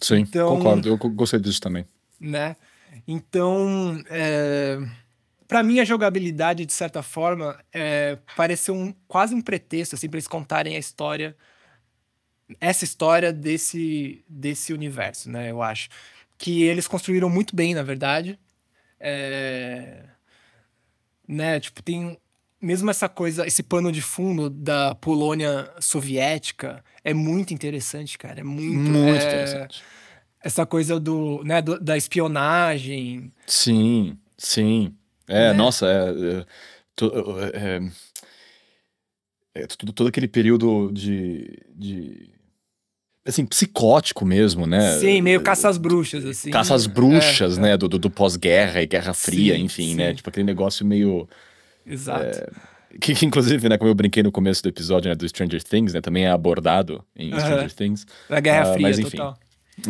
Sim, 0.00 0.20
então, 0.20 0.56
concordo. 0.56 0.88
Eu 0.88 0.96
gostei 0.96 1.38
disso 1.38 1.60
também. 1.60 1.86
Né? 2.18 2.56
Então, 3.06 4.02
é, 4.10 4.78
para 5.46 5.62
mim 5.62 5.80
a 5.80 5.84
jogabilidade 5.84 6.64
de 6.64 6.72
certa 6.72 7.02
forma 7.02 7.62
é, 7.72 8.18
pareceu 8.34 8.74
um, 8.74 8.92
quase 9.06 9.34
um 9.34 9.40
pretexto 9.42 9.94
assim 9.94 10.08
para 10.08 10.16
eles 10.16 10.26
contarem 10.26 10.76
a 10.76 10.78
história 10.78 11.36
essa 12.60 12.84
história 12.84 13.32
desse 13.32 14.24
desse 14.26 14.72
universo 14.72 15.30
né 15.30 15.50
eu 15.50 15.62
acho 15.62 15.90
que 16.38 16.62
eles 16.62 16.88
construíram 16.88 17.28
muito 17.28 17.54
bem 17.54 17.74
na 17.74 17.82
verdade 17.82 18.38
é, 18.98 20.04
né 21.28 21.60
tipo 21.60 21.82
tem 21.82 22.18
mesmo 22.62 22.88
essa 22.90 23.08
coisa 23.08 23.46
esse 23.46 23.62
pano 23.62 23.90
de 23.90 24.00
fundo 24.00 24.48
da 24.48 24.94
Polônia 24.94 25.68
soviética 25.80 26.82
é 27.04 27.12
muito 27.12 27.52
interessante 27.52 28.16
cara 28.16 28.40
é 28.40 28.44
muito 28.44 28.90
muito 28.90 29.08
é, 29.08 29.26
interessante 29.26 29.82
essa 30.40 30.64
coisa 30.64 30.98
do 31.00 31.42
né 31.44 31.60
do, 31.60 31.78
da 31.78 31.96
espionagem 31.96 33.32
sim 33.46 34.16
sim 34.38 34.94
é, 35.32 35.48
né? 35.48 35.52
nossa, 35.54 35.86
é, 35.86 36.44
é, 37.00 37.80
é, 39.54 39.62
é, 39.62 39.66
todo, 39.66 39.92
todo 39.92 40.06
aquele 40.08 40.28
período 40.28 40.90
de, 40.92 41.58
de 41.74 42.30
assim, 43.24 43.46
psicótico 43.46 44.24
mesmo, 44.24 44.66
né? 44.66 44.98
Sim, 44.98 45.22
meio 45.22 45.40
caça 45.42 45.68
às 45.68 45.78
bruxas, 45.78 46.24
assim. 46.24 46.50
Caça 46.50 46.74
às 46.74 46.86
bruxas, 46.86 47.56
é, 47.56 47.60
né? 47.60 47.72
É. 47.72 47.76
Do, 47.76 47.88
do, 47.88 47.98
do 47.98 48.10
pós-guerra 48.10 48.82
e 48.82 48.86
Guerra 48.86 49.14
Fria, 49.14 49.54
sim, 49.54 49.62
enfim, 49.62 49.82
né? 49.82 49.88
sim. 49.90 49.96
né? 49.96 50.14
Tipo 50.14 50.28
aquele 50.28 50.44
negócio 50.44 50.84
meio. 50.84 51.28
Exato. 51.86 52.24
É, 52.24 52.46
que, 53.00 53.14
que, 53.14 53.26
inclusive, 53.26 53.68
né, 53.68 53.78
como 53.78 53.90
eu 53.90 53.94
brinquei 53.94 54.22
no 54.22 54.32
começo 54.32 54.62
do 54.62 54.68
episódio 54.68 55.08
né, 55.08 55.14
do 55.14 55.28
Stranger 55.28 55.62
Things, 55.62 55.94
né? 55.94 56.00
Também 56.00 56.24
é 56.24 56.30
abordado 56.30 57.04
em 57.16 57.28
Stranger 57.38 57.72
Things. 57.72 58.06
Da 58.28 58.40
Guerra 58.40 58.70
uh, 58.70 58.72
Fria, 58.74 58.88
mas, 58.88 58.98
enfim, 58.98 59.16
total. 59.16 59.38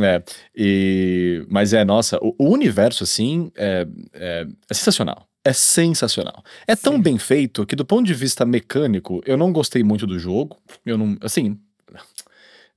É, 0.00 0.22
e, 0.54 1.44
mas 1.50 1.72
é, 1.72 1.84
nossa, 1.84 2.16
o, 2.22 2.34
o 2.38 2.50
universo, 2.50 3.02
assim, 3.02 3.50
é, 3.56 3.86
é, 4.12 4.46
é 4.70 4.74
sensacional 4.74 5.26
é 5.44 5.52
sensacional. 5.52 6.42
É 6.66 6.76
Sim. 6.76 6.82
tão 6.82 7.02
bem 7.02 7.18
feito 7.18 7.66
que, 7.66 7.74
do 7.74 7.84
ponto 7.84 8.06
de 8.06 8.14
vista 8.14 8.44
mecânico, 8.44 9.20
eu 9.26 9.36
não 9.36 9.52
gostei 9.52 9.82
muito 9.82 10.06
do 10.06 10.18
jogo. 10.18 10.56
Eu 10.86 10.96
não. 10.96 11.16
Assim. 11.20 11.58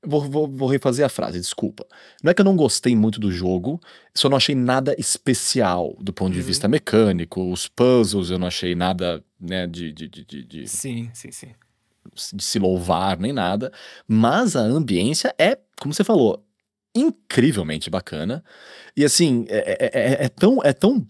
Vou, 0.06 0.22
vou, 0.22 0.48
vou, 0.48 0.68
refazer 0.68 1.06
a 1.06 1.10
frase, 1.10 1.40
desculpa. 1.40 1.86
Não 2.24 2.32
é 2.32 2.34
que 2.34 2.42
eu 2.42 2.46
não 2.46 2.56
gostei 2.56 2.96
muito 2.96 3.20
do 3.20 3.32
jogo, 3.32 3.80
só 4.14 4.30
não 4.30 4.38
achei 4.38 4.56
nada 4.56 4.96
especial 4.98 5.96
do 6.00 6.14
ponto 6.14 6.30
uhum. 6.30 6.40
de 6.40 6.42
vista 6.42 6.68
mecânico. 6.68 7.52
Os 7.52 7.68
puzzles 7.68 8.30
eu 8.30 8.40
não 8.40 8.48
achei 8.48 8.76
nada, 8.76 9.24
né, 9.40 9.68
de. 9.68 9.92
de, 9.92 10.08
de, 10.08 10.44
de 10.44 10.68
sim, 10.68 11.10
sim, 11.14 11.32
sim. 11.32 11.52
De 12.34 12.44
se 12.44 12.60
louvar 12.60 13.20
nem 13.20 13.34
nada. 13.34 13.72
Mas 14.08 14.56
a 14.56 14.62
ambiência 14.62 15.34
é, 15.40 15.58
como 15.80 15.94
você 15.94 16.04
falou, 16.04 16.46
incrivelmente 16.96 17.90
bacana. 17.90 18.44
E 18.96 19.04
assim, 19.04 19.46
é, 19.50 19.78
é, 19.80 19.86
é, 19.94 20.26
é 20.26 20.30
tão, 20.30 20.60
é 20.64 20.72
tão 20.72 21.06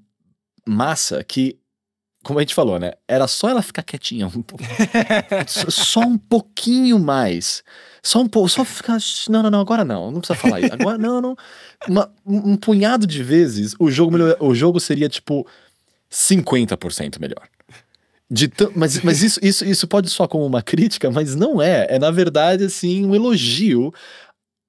massa 0.65 1.23
que, 1.23 1.60
como 2.26 2.40
a 2.40 2.42
gente 2.42 2.56
falou, 2.56 2.80
né? 2.80 2.94
Era 3.08 3.28
só 3.28 3.50
ela 3.50 3.62
ficar 3.62 3.84
quietinha 3.84 4.26
um 4.26 4.42
pouco. 4.42 4.64
só 5.70 6.00
um 6.00 6.18
pouquinho 6.18 6.98
mais. 6.98 7.64
Só 8.02 8.20
um 8.20 8.28
pouco, 8.28 8.50
só 8.50 8.66
ficar. 8.66 8.98
Não, 9.30 9.44
não, 9.44 9.52
não, 9.52 9.60
agora 9.60 9.86
não. 9.86 10.10
Não 10.10 10.20
precisa 10.20 10.40
falar 10.40 10.60
isso. 10.60 10.74
Agora, 10.74 10.98
não, 10.98 11.22
não. 11.22 11.38
Uma, 11.88 12.12
um 12.26 12.58
punhado 12.58 13.06
de 13.06 13.22
vezes 13.22 13.76
o 13.80 13.92
jogo, 13.92 14.12
melhor, 14.12 14.36
o 14.40 14.56
jogo 14.56 14.80
seria 14.80 15.08
tipo 15.08 15.46
50% 16.12 17.20
melhor. 17.20 17.48
De 18.30 18.52
mas 18.76 19.04
mas 19.04 19.22
isso, 19.22 19.40
isso, 19.44 19.64
isso 19.64 19.88
pode 19.88 20.10
soar 20.10 20.28
como 20.28 20.48
uma 20.48 20.64
crítica, 20.64 21.12
mas 21.12 21.36
não 21.36 21.62
é. 21.62 21.86
É, 21.92 22.00
na 22.00 22.10
verdade, 22.10 22.64
assim, 22.64 23.06
um 23.06 23.14
elogio 23.14 23.94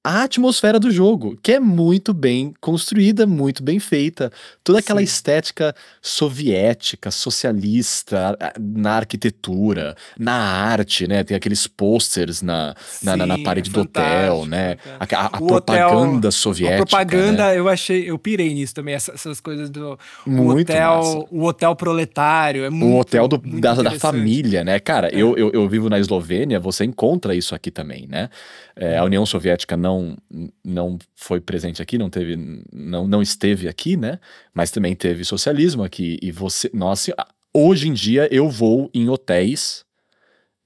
a 0.06 0.22
atmosfera 0.22 0.78
do 0.78 0.88
jogo, 0.88 1.36
que 1.42 1.50
é 1.50 1.58
muito 1.58 2.14
bem 2.14 2.54
construída, 2.60 3.26
muito 3.26 3.60
bem 3.60 3.80
feita. 3.80 4.30
Toda 4.62 4.78
aquela 4.78 5.00
Sim. 5.00 5.04
estética 5.04 5.74
soviética, 6.00 7.10
socialista, 7.10 8.38
na 8.56 8.92
arquitetura, 8.92 9.96
na 10.16 10.32
arte, 10.32 11.08
né? 11.08 11.24
Tem 11.24 11.36
aqueles 11.36 11.66
posters 11.66 12.40
na, 12.40 12.76
Sim, 12.78 13.04
na, 13.04 13.16
na, 13.16 13.26
na, 13.26 13.38
parede 13.40 13.68
é 13.68 13.72
do 13.72 13.80
hotel, 13.80 14.46
né? 14.46 14.76
A, 15.00 15.04
a, 15.04 15.26
a 15.26 15.30
propaganda 15.30 16.18
hotel, 16.18 16.32
soviética. 16.32 16.82
A 16.82 16.86
propaganda, 16.86 17.48
né? 17.48 17.58
eu 17.58 17.68
achei, 17.68 18.08
eu 18.08 18.16
pirei 18.16 18.54
nisso 18.54 18.76
também, 18.76 18.94
essas, 18.94 19.16
essas 19.16 19.40
coisas 19.40 19.68
do 19.70 19.98
muito 20.24 20.70
hotel, 20.70 20.96
massa. 20.98 21.26
o 21.32 21.42
hotel 21.42 21.74
proletário. 21.74 22.64
É 22.64 22.70
muito, 22.70 22.94
o 22.94 23.00
hotel 23.00 23.26
do, 23.26 23.38
da, 23.38 23.74
da, 23.74 23.90
família, 23.98 24.62
né? 24.62 24.78
Cara, 24.78 25.08
é. 25.08 25.16
eu, 25.20 25.36
eu, 25.36 25.50
eu 25.50 25.68
vivo 25.68 25.90
na 25.90 25.98
Eslovênia, 25.98 26.60
você 26.60 26.84
encontra 26.84 27.34
isso 27.34 27.56
aqui 27.56 27.72
também, 27.72 28.06
né? 28.06 28.30
É, 28.78 28.98
a 28.98 29.04
União 29.04 29.24
Soviética 29.24 29.74
não, 29.74 30.18
não 30.62 30.98
foi 31.14 31.40
presente 31.40 31.80
aqui, 31.80 31.96
não 31.96 32.10
teve, 32.10 32.36
não, 32.70 33.08
não 33.08 33.22
esteve 33.22 33.68
aqui, 33.68 33.96
né? 33.96 34.20
Mas 34.52 34.70
também 34.70 34.94
teve 34.94 35.24
socialismo 35.24 35.82
aqui. 35.82 36.18
E 36.20 36.30
você, 36.30 36.70
nossa, 36.74 37.14
hoje 37.54 37.88
em 37.88 37.94
dia 37.94 38.28
eu 38.30 38.50
vou 38.50 38.90
em 38.92 39.08
hotéis 39.08 39.84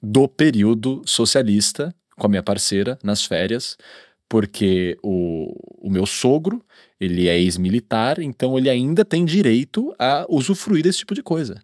do 0.02 0.26
período 0.26 1.02
socialista 1.06 1.94
com 2.18 2.26
a 2.26 2.28
minha 2.28 2.42
parceira 2.42 2.98
nas 3.02 3.24
férias, 3.24 3.76
porque 4.28 4.98
o, 5.02 5.54
o 5.78 5.90
meu 5.90 6.04
sogro, 6.04 6.64
ele 7.00 7.28
é 7.28 7.38
ex-militar, 7.38 8.20
então 8.20 8.58
ele 8.58 8.68
ainda 8.68 9.04
tem 9.04 9.24
direito 9.24 9.94
a 9.98 10.26
usufruir 10.28 10.82
desse 10.82 10.98
tipo 10.98 11.14
de 11.14 11.22
coisa. 11.22 11.62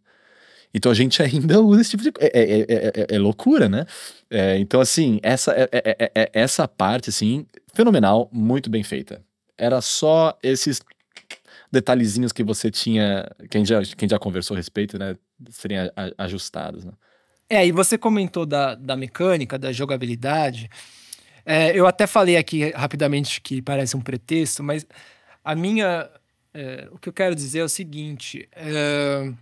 Então 0.77 0.93
a 0.93 0.95
gente 0.95 1.23
ainda 1.23 1.59
usa 1.63 1.81
esse 1.81 1.91
tipo 1.91 2.03
de 2.03 2.13
é, 2.21 2.27
é, 2.27 2.61
é, 2.69 3.17
é 3.17 3.19
loucura, 3.19 3.69
né? 3.69 3.87
então, 4.59 4.81
assim, 4.81 5.19
essa, 5.23 5.55
essa 6.33 6.67
parte, 6.69 7.11
assim, 7.11 7.47
fenomenal, 7.73 8.29
muito 8.33 8.69
bem 8.69 8.83
feita. 8.83 9.23
Era 9.57 9.81
só 9.81 10.37
esses 10.43 10.83
detalhezinhos 11.73 12.33
que 12.33 12.43
você 12.43 12.71
tinha, 12.71 13.27
quem 13.49 13.65
já, 13.65 13.81
quem 13.97 14.09
já 14.09 14.19
conversou 14.19 14.55
a 14.55 14.59
respeito, 14.59 14.99
né, 14.99 15.17
serem 15.49 15.79
ajustados, 16.19 16.85
né? 16.85 16.93
É, 17.49 17.65
e 17.65 17.71
você 17.71 17.97
comentou 17.97 18.45
da, 18.45 18.75
da 18.75 18.97
mecânica, 18.97 19.57
da 19.57 19.73
jogabilidade. 19.73 20.69
É, 21.45 21.79
eu 21.79 21.87
até 21.87 22.07
falei 22.07 22.37
aqui 22.37 22.71
rapidamente 22.71 23.41
que 23.41 23.63
parece 23.63 23.97
um 23.97 24.01
pretexto, 24.01 24.63
mas 24.63 24.85
a 25.45 25.55
minha. 25.55 26.11
É, 26.53 26.89
o 26.91 26.99
que 26.99 27.09
eu 27.09 27.13
quero 27.13 27.37
dizer 27.37 27.61
é 27.61 27.65
o 27.65 27.69
seguinte: 27.69 28.49
é, 28.53 29.33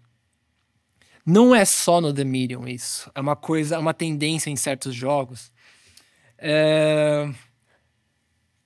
não 1.24 1.54
é 1.54 1.64
só 1.64 2.00
no 2.00 2.12
The 2.12 2.24
Medium 2.24 2.68
isso. 2.68 3.10
É 3.14 3.20
uma 3.20 3.36
coisa, 3.36 3.78
uma 3.78 3.94
tendência 3.94 4.50
em 4.50 4.56
certos 4.56 4.94
jogos. 4.94 5.52
É... 6.38 7.30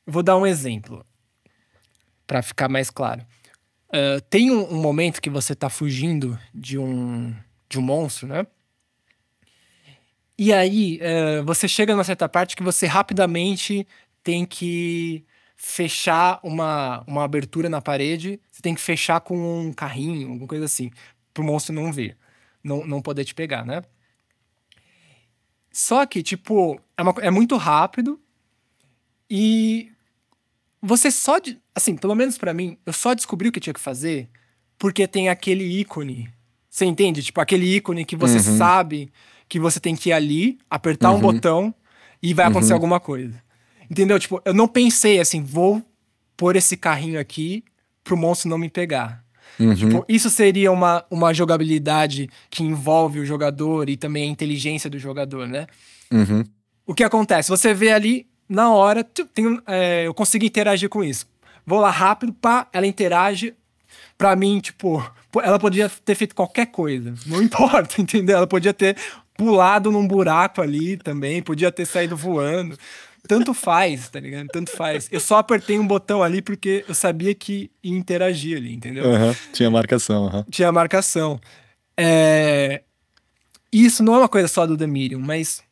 Vou 0.06 0.22
dar 0.22 0.36
um 0.36 0.46
exemplo 0.46 1.04
para 2.26 2.42
ficar 2.42 2.68
mais 2.68 2.90
claro. 2.90 3.24
Uh, 3.88 4.20
tem 4.28 4.50
um, 4.50 4.74
um, 4.74 4.82
momento 4.82 5.20
que 5.20 5.30
você 5.30 5.54
tá 5.54 5.70
fugindo 5.70 6.38
de 6.54 6.78
um, 6.78 7.34
de 7.68 7.78
um 7.78 7.82
monstro, 7.82 8.26
né? 8.28 8.46
E 10.36 10.52
aí 10.52 11.00
uh, 11.00 11.44
você 11.44 11.66
chega 11.66 11.94
numa 11.94 12.04
certa 12.04 12.28
parte 12.28 12.54
que 12.54 12.62
você 12.62 12.86
rapidamente 12.86 13.86
tem 14.22 14.44
que 14.44 15.24
fechar 15.56 16.38
uma, 16.42 17.02
uma 17.06 17.24
abertura 17.24 17.68
na 17.68 17.80
parede, 17.80 18.38
você 18.50 18.60
tem 18.60 18.74
que 18.74 18.80
fechar 18.80 19.20
com 19.20 19.36
um 19.36 19.72
carrinho, 19.72 20.28
alguma 20.28 20.46
coisa 20.46 20.66
assim, 20.66 20.90
pro 21.32 21.42
monstro 21.42 21.74
não 21.74 21.90
ver, 21.92 22.16
não, 22.68 22.86
não 22.86 23.02
poder 23.02 23.24
te 23.24 23.34
pegar, 23.34 23.64
né? 23.64 23.82
Só 25.72 26.04
que, 26.06 26.22
tipo, 26.22 26.80
é, 26.96 27.02
uma, 27.02 27.14
é 27.20 27.30
muito 27.30 27.56
rápido 27.56 28.20
e 29.30 29.90
você 30.82 31.10
só. 31.10 31.38
De, 31.38 31.58
assim, 31.74 31.96
pelo 31.96 32.14
menos 32.14 32.38
para 32.38 32.54
mim, 32.54 32.78
eu 32.84 32.92
só 32.92 33.14
descobri 33.14 33.48
o 33.48 33.52
que 33.52 33.60
tinha 33.60 33.74
que 33.74 33.80
fazer 33.80 34.28
porque 34.78 35.06
tem 35.06 35.28
aquele 35.28 35.64
ícone. 35.64 36.30
Você 36.70 36.84
entende? 36.84 37.22
Tipo, 37.22 37.40
aquele 37.40 37.76
ícone 37.76 38.04
que 38.04 38.16
você 38.16 38.36
uhum. 38.36 38.56
sabe 38.56 39.10
que 39.48 39.58
você 39.58 39.80
tem 39.80 39.96
que 39.96 40.10
ir 40.10 40.12
ali, 40.12 40.58
apertar 40.70 41.10
uhum. 41.10 41.16
um 41.16 41.20
botão 41.20 41.74
e 42.22 42.32
vai 42.32 42.46
acontecer 42.46 42.72
uhum. 42.72 42.76
alguma 42.76 43.00
coisa. 43.00 43.42
Entendeu? 43.90 44.18
Tipo, 44.18 44.40
eu 44.44 44.54
não 44.54 44.68
pensei 44.68 45.18
assim, 45.18 45.42
vou 45.42 45.82
pôr 46.36 46.54
esse 46.54 46.76
carrinho 46.76 47.18
aqui 47.18 47.64
pro 48.04 48.16
monstro 48.16 48.48
não 48.48 48.58
me 48.58 48.68
pegar. 48.68 49.24
Uhum. 49.58 49.74
Tipo, 49.74 50.04
isso 50.08 50.30
seria 50.30 50.70
uma, 50.70 51.04
uma 51.10 51.34
jogabilidade 51.34 52.28
que 52.50 52.62
envolve 52.62 53.20
o 53.20 53.26
jogador 53.26 53.88
e 53.88 53.96
também 53.96 54.24
a 54.24 54.32
inteligência 54.32 54.88
do 54.88 54.98
jogador, 54.98 55.48
né? 55.48 55.66
Uhum. 56.12 56.44
O 56.86 56.94
que 56.94 57.04
acontece? 57.04 57.50
Você 57.50 57.74
vê 57.74 57.90
ali, 57.92 58.26
na 58.48 58.70
hora, 58.72 59.04
tem, 59.04 59.60
é, 59.66 60.06
eu 60.06 60.14
consigo 60.14 60.44
interagir 60.44 60.88
com 60.88 61.02
isso. 61.02 61.26
Vou 61.66 61.80
lá 61.80 61.90
rápido, 61.90 62.32
pá, 62.32 62.66
ela 62.72 62.86
interage. 62.86 63.54
Pra 64.16 64.34
mim, 64.34 64.58
tipo, 64.58 65.02
ela 65.42 65.58
podia 65.58 65.88
ter 66.04 66.14
feito 66.14 66.34
qualquer 66.34 66.66
coisa. 66.66 67.14
Não 67.26 67.40
importa, 67.42 68.00
entendeu? 68.00 68.38
Ela 68.38 68.46
podia 68.46 68.72
ter 68.72 68.96
pulado 69.36 69.92
num 69.92 70.06
buraco 70.06 70.60
ali 70.60 70.96
também, 70.96 71.42
podia 71.42 71.70
ter 71.70 71.86
saído 71.86 72.16
voando. 72.16 72.76
Tanto 73.28 73.52
faz, 73.52 74.08
tá 74.08 74.18
ligado? 74.18 74.48
Tanto 74.48 74.70
faz. 74.70 75.08
Eu 75.12 75.20
só 75.20 75.36
apertei 75.36 75.78
um 75.78 75.86
botão 75.86 76.22
ali 76.22 76.40
porque 76.40 76.84
eu 76.88 76.94
sabia 76.94 77.34
que 77.34 77.70
ia 77.82 77.96
interagir 77.96 78.56
ali, 78.56 78.74
entendeu? 78.74 79.04
Uhum, 79.04 79.34
tinha 79.52 79.70
marcação. 79.70 80.24
Uhum. 80.26 80.44
Tinha 80.50 80.72
marcação. 80.72 81.38
É... 81.96 82.82
Isso 83.70 84.02
não 84.02 84.14
é 84.14 84.18
uma 84.20 84.28
coisa 84.28 84.48
só 84.48 84.66
do 84.66 84.78
The 84.78 84.86
Medium, 84.86 85.20
mas 85.20 85.62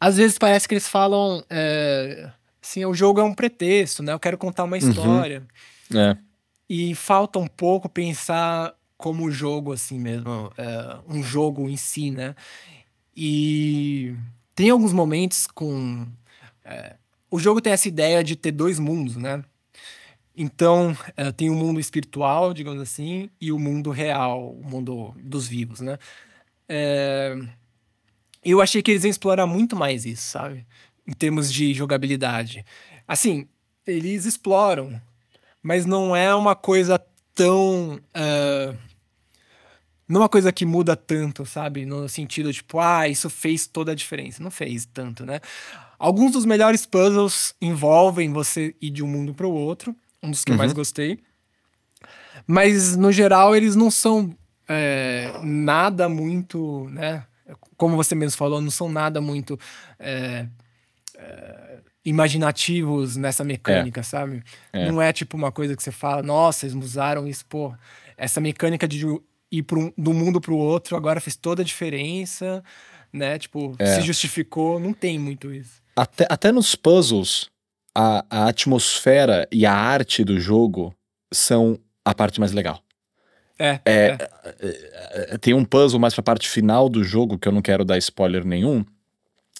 às 0.00 0.16
vezes 0.16 0.36
parece 0.36 0.66
que 0.66 0.74
eles 0.74 0.88
falam 0.88 1.44
é... 1.48 2.28
assim, 2.60 2.84
o 2.84 2.92
jogo 2.92 3.20
é 3.20 3.24
um 3.24 3.32
pretexto, 3.34 4.02
né? 4.02 4.12
Eu 4.12 4.20
quero 4.20 4.36
contar 4.36 4.64
uma 4.64 4.76
uhum. 4.76 4.88
história. 4.88 5.42
Uhum. 5.92 6.00
É. 6.00 6.18
E 6.68 6.94
falta 6.94 7.38
um 7.38 7.46
pouco 7.46 7.88
pensar 7.88 8.74
como 8.96 9.30
jogo 9.30 9.72
assim 9.72 9.98
mesmo, 9.98 10.50
é, 10.56 10.96
um 11.08 11.22
jogo 11.22 11.68
em 11.68 11.76
si, 11.76 12.10
né? 12.10 12.34
E 13.16 14.14
tem 14.54 14.70
alguns 14.70 14.92
momentos 14.92 15.46
com 15.46 16.06
é, 16.64 16.96
o 17.30 17.38
jogo 17.38 17.60
tem 17.60 17.72
essa 17.72 17.88
ideia 17.88 18.22
de 18.22 18.36
ter 18.36 18.52
dois 18.52 18.78
mundos, 18.78 19.16
né? 19.16 19.42
Então, 20.36 20.96
é, 21.16 21.30
tem 21.30 21.50
o 21.50 21.54
mundo 21.54 21.78
espiritual, 21.78 22.54
digamos 22.54 22.80
assim, 22.80 23.28
e 23.40 23.52
o 23.52 23.58
mundo 23.58 23.90
real, 23.90 24.52
o 24.52 24.64
mundo 24.64 25.14
dos 25.18 25.46
vivos, 25.46 25.80
né? 25.80 25.98
É, 26.68 27.36
eu 28.44 28.60
achei 28.60 28.82
que 28.82 28.90
eles 28.90 29.04
iam 29.04 29.10
explorar 29.10 29.46
muito 29.46 29.76
mais 29.76 30.04
isso, 30.04 30.22
sabe? 30.22 30.66
Em 31.06 31.12
termos 31.12 31.52
de 31.52 31.74
jogabilidade. 31.74 32.64
Assim, 33.06 33.46
eles 33.86 34.24
exploram, 34.24 35.00
mas 35.62 35.86
não 35.86 36.14
é 36.16 36.34
uma 36.34 36.54
coisa 36.54 36.98
tão. 37.34 38.00
Uh, 38.16 38.76
não 40.08 40.20
é 40.20 40.22
uma 40.24 40.28
coisa 40.28 40.52
que 40.52 40.66
muda 40.66 40.96
tanto, 40.96 41.46
sabe? 41.46 41.86
No 41.86 42.08
sentido, 42.08 42.52
tipo, 42.52 42.78
ah, 42.78 43.08
isso 43.08 43.30
fez 43.30 43.66
toda 43.66 43.92
a 43.92 43.94
diferença. 43.94 44.42
Não 44.42 44.50
fez 44.50 44.84
tanto, 44.86 45.24
né? 45.24 45.40
Alguns 46.02 46.32
dos 46.32 46.44
melhores 46.44 46.84
puzzles 46.84 47.54
envolvem 47.62 48.32
você 48.32 48.74
ir 48.82 48.90
de 48.90 49.04
um 49.04 49.06
mundo 49.06 49.32
para 49.32 49.46
o 49.46 49.52
outro, 49.52 49.94
um 50.20 50.32
dos 50.32 50.42
que 50.42 50.50
uhum. 50.50 50.56
eu 50.56 50.58
mais 50.58 50.72
uhum. 50.72 50.78
gostei. 50.78 51.20
Mas, 52.44 52.96
no 52.96 53.12
geral, 53.12 53.54
eles 53.54 53.76
não 53.76 53.88
são 53.88 54.36
é, 54.68 55.32
nada 55.44 56.08
muito, 56.08 56.88
né? 56.90 57.24
Como 57.76 57.94
você 57.94 58.16
mesmo 58.16 58.36
falou, 58.36 58.60
não 58.60 58.68
são 58.68 58.88
nada 58.88 59.20
muito 59.20 59.56
é, 59.96 60.48
é, 61.16 61.78
imaginativos 62.04 63.16
nessa 63.16 63.44
mecânica, 63.44 64.00
é. 64.00 64.02
sabe? 64.02 64.42
É. 64.72 64.90
Não 64.90 65.00
é 65.00 65.12
tipo 65.12 65.36
uma 65.36 65.52
coisa 65.52 65.76
que 65.76 65.84
você 65.84 65.92
fala, 65.92 66.20
nossa, 66.20 66.66
eles 66.66 66.74
usaram 66.74 67.28
isso, 67.28 67.46
pô. 67.46 67.72
Essa 68.16 68.40
mecânica 68.40 68.88
de 68.88 69.06
ir 69.52 69.64
um, 69.72 69.92
do 69.96 70.12
mundo 70.12 70.40
para 70.40 70.52
o 70.52 70.58
outro 70.58 70.96
agora 70.96 71.20
fez 71.20 71.36
toda 71.36 71.62
a 71.62 71.64
diferença, 71.64 72.60
né? 73.12 73.38
Tipo, 73.38 73.74
é. 73.78 73.94
se 73.96 74.02
justificou, 74.02 74.80
não 74.80 74.92
tem 74.92 75.18
muito 75.18 75.52
isso. 75.52 75.82
Até, 75.94 76.26
até 76.28 76.52
nos 76.52 76.74
puzzles, 76.74 77.50
a, 77.94 78.24
a 78.30 78.48
atmosfera 78.48 79.46
e 79.52 79.66
a 79.66 79.74
arte 79.74 80.24
do 80.24 80.40
jogo 80.40 80.94
são 81.32 81.78
a 82.04 82.14
parte 82.14 82.40
mais 82.40 82.52
legal. 82.52 82.82
É, 83.58 83.80
é, 83.84 84.18
é. 84.60 85.34
é 85.34 85.38
tem 85.38 85.54
um 85.54 85.64
puzzle 85.64 86.00
mais 86.00 86.14
pra 86.14 86.22
parte 86.22 86.48
final 86.48 86.88
do 86.88 87.04
jogo, 87.04 87.38
que 87.38 87.46
eu 87.46 87.52
não 87.52 87.62
quero 87.62 87.84
dar 87.84 87.98
spoiler 87.98 88.44
nenhum, 88.44 88.84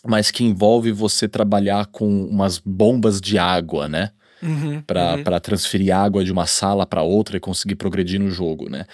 mas 0.05 0.31
que 0.31 0.43
envolve 0.43 0.91
você 0.91 1.29
trabalhar 1.29 1.87
com 1.87 2.25
umas 2.27 2.59
bombas 2.59 3.21
de 3.21 3.38
água, 3.38 3.88
né? 3.88 4.11
Uhum, 4.43 4.83
para 4.83 5.15
uhum. 5.15 5.41
transferir 5.41 5.95
água 5.95 6.25
de 6.25 6.33
uma 6.33 6.49
sala 6.49 6.85
para 6.85 7.03
outra 7.03 7.37
e 7.37 7.41
conseguir 7.41 7.77
progredir 7.77 8.19
no 8.19 8.29
jogo, 8.29 8.69
né? 8.69 8.87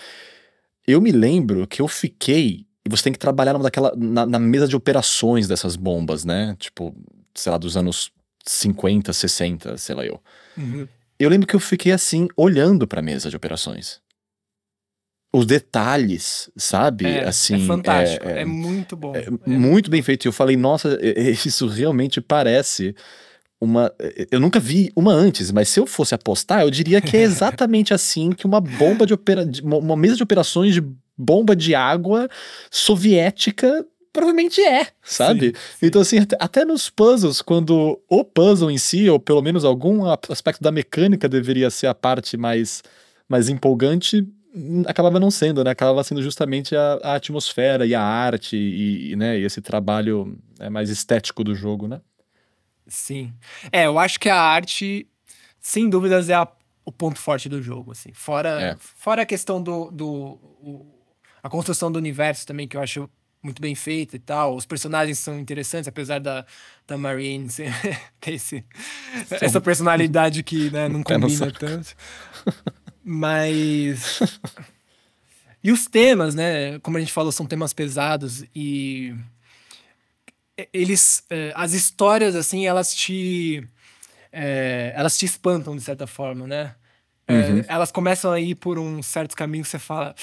Eu 0.86 1.00
me 1.00 1.10
lembro 1.10 1.66
que 1.66 1.80
eu 1.80 1.88
fiquei. 1.88 2.66
E 2.88 2.90
você 2.90 3.02
tem 3.02 3.12
que 3.12 3.18
trabalhar 3.18 3.52
daquela, 3.58 3.92
na, 3.94 4.24
na 4.24 4.38
mesa 4.38 4.66
de 4.66 4.74
operações 4.74 5.46
dessas 5.46 5.76
bombas, 5.76 6.24
né? 6.24 6.56
Tipo, 6.58 6.96
sei 7.34 7.52
lá, 7.52 7.58
dos 7.58 7.76
anos 7.76 8.10
50, 8.46 9.12
60, 9.12 9.76
sei 9.76 9.94
lá 9.94 10.06
eu. 10.06 10.18
Uhum. 10.56 10.88
Eu 11.18 11.28
lembro 11.28 11.46
que 11.46 11.54
eu 11.54 11.60
fiquei 11.60 11.92
assim, 11.92 12.28
olhando 12.34 12.86
pra 12.86 13.02
mesa 13.02 13.28
de 13.28 13.36
operações. 13.36 14.00
Os 15.30 15.44
detalhes, 15.44 16.50
sabe? 16.56 17.04
É, 17.04 17.28
assim, 17.28 17.62
é 17.62 17.66
fantástico, 17.66 18.26
é, 18.26 18.38
é, 18.38 18.40
é 18.40 18.44
muito 18.46 18.96
bom. 18.96 19.14
É, 19.14 19.26
é, 19.26 19.30
muito 19.46 19.90
bem 19.90 20.00
feito. 20.00 20.24
E 20.24 20.28
eu 20.28 20.32
falei, 20.32 20.56
nossa, 20.56 20.98
isso 21.44 21.66
realmente 21.66 22.22
parece 22.22 22.96
uma. 23.60 23.92
Eu 24.30 24.40
nunca 24.40 24.58
vi 24.58 24.90
uma 24.96 25.12
antes, 25.12 25.52
mas 25.52 25.68
se 25.68 25.78
eu 25.78 25.86
fosse 25.86 26.14
apostar, 26.14 26.62
eu 26.62 26.70
diria 26.70 27.02
que 27.02 27.18
é 27.18 27.20
exatamente 27.22 27.92
assim 27.92 28.30
que 28.32 28.46
uma 28.46 28.62
bomba 28.62 29.04
de 29.04 29.12
opera... 29.12 29.46
uma 29.62 29.96
mesa 29.96 30.16
de 30.16 30.22
operações 30.22 30.72
de 30.72 30.82
bomba 31.18 31.56
de 31.56 31.74
água 31.74 32.28
soviética 32.70 33.84
provavelmente 34.18 34.60
é, 34.60 34.88
sabe? 35.02 35.48
Sim, 35.48 35.52
sim. 35.52 35.86
Então, 35.86 36.00
assim, 36.00 36.16
até, 36.40 36.64
nos 36.64 36.90
puzzles, 36.90 37.40
quando 37.40 38.00
o 38.08 38.24
puzzle 38.24 38.70
em 38.70 38.78
si, 38.78 39.08
ou 39.08 39.20
pelo 39.20 39.42
menos 39.42 39.64
algum 39.64 40.06
aspecto 40.28 40.62
da 40.62 40.72
mecânica 40.72 41.28
deveria 41.28 41.70
ser 41.70 41.86
a 41.86 41.94
parte 41.94 42.36
mais, 42.36 42.82
mais 43.28 43.48
empolgante, 43.48 44.26
hum, 44.54 44.82
acabava 44.86 45.20
não 45.20 45.30
sendo, 45.30 45.62
né? 45.62 45.70
Acabava 45.70 46.02
sendo 46.02 46.22
justamente 46.22 46.74
a, 46.74 46.98
a 47.02 47.14
atmosfera 47.14 47.86
e 47.86 47.94
a 47.94 48.02
arte 48.02 48.56
e, 48.56 49.12
e, 49.12 49.16
né, 49.16 49.38
e 49.38 49.44
esse 49.44 49.60
trabalho 49.60 50.36
é, 50.58 50.68
mais 50.68 50.90
estético 50.90 51.44
do 51.44 51.54
jogo, 51.54 51.86
né? 51.86 52.00
Sim. 52.88 53.32
É, 53.70 53.86
eu 53.86 53.98
acho 53.98 54.18
que 54.18 54.28
a 54.28 54.40
arte, 54.40 55.06
sem 55.60 55.88
dúvidas, 55.88 56.28
é 56.28 56.34
a, 56.34 56.48
o 56.84 56.90
ponto 56.90 57.20
forte 57.20 57.48
do 57.48 57.62
jogo, 57.62 57.92
assim. 57.92 58.12
Fora, 58.14 58.60
é. 58.60 58.76
fora 58.78 59.22
a 59.22 59.26
questão 59.26 59.62
do... 59.62 59.90
do 59.90 60.08
o, 60.60 60.97
a 61.42 61.48
construção 61.48 61.90
do 61.90 61.98
universo 61.98 62.46
também, 62.46 62.66
que 62.66 62.76
eu 62.76 62.80
acho 62.80 63.08
muito 63.42 63.60
bem 63.62 63.74
feita 63.74 64.16
e 64.16 64.18
tal. 64.18 64.56
Os 64.56 64.66
personagens 64.66 65.18
são 65.18 65.38
interessantes, 65.38 65.88
apesar 65.88 66.18
da, 66.18 66.44
da 66.86 66.98
Marine 66.98 67.48
ser, 67.48 67.72
ter 68.20 68.34
esse, 68.34 68.64
essa 69.30 69.60
personalidade 69.60 70.42
que 70.42 70.70
né, 70.70 70.88
não 70.88 71.02
combina 71.02 71.50
tanto. 71.52 71.94
Mas. 73.04 74.20
E 75.60 75.72
os 75.72 75.86
temas, 75.86 76.36
né? 76.36 76.78
Como 76.78 76.96
a 76.96 77.00
gente 77.00 77.12
falou, 77.12 77.32
são 77.32 77.44
temas 77.44 77.72
pesados 77.72 78.44
e. 78.54 79.12
Eles. 80.72 81.24
Eh, 81.28 81.52
as 81.52 81.72
histórias, 81.72 82.36
assim, 82.36 82.64
elas 82.64 82.94
te. 82.94 83.66
É, 84.32 84.92
elas 84.94 85.18
te 85.18 85.26
espantam 85.26 85.74
de 85.74 85.82
certa 85.82 86.06
forma, 86.06 86.46
né? 86.46 86.76
Uhum. 87.28 87.58
É, 87.58 87.64
elas 87.66 87.90
começam 87.90 88.30
a 88.30 88.40
ir 88.40 88.54
por 88.54 88.78
um 88.78 89.02
certo 89.02 89.34
caminho 89.34 89.64
que 89.64 89.68
você 89.68 89.80
fala 89.80 90.14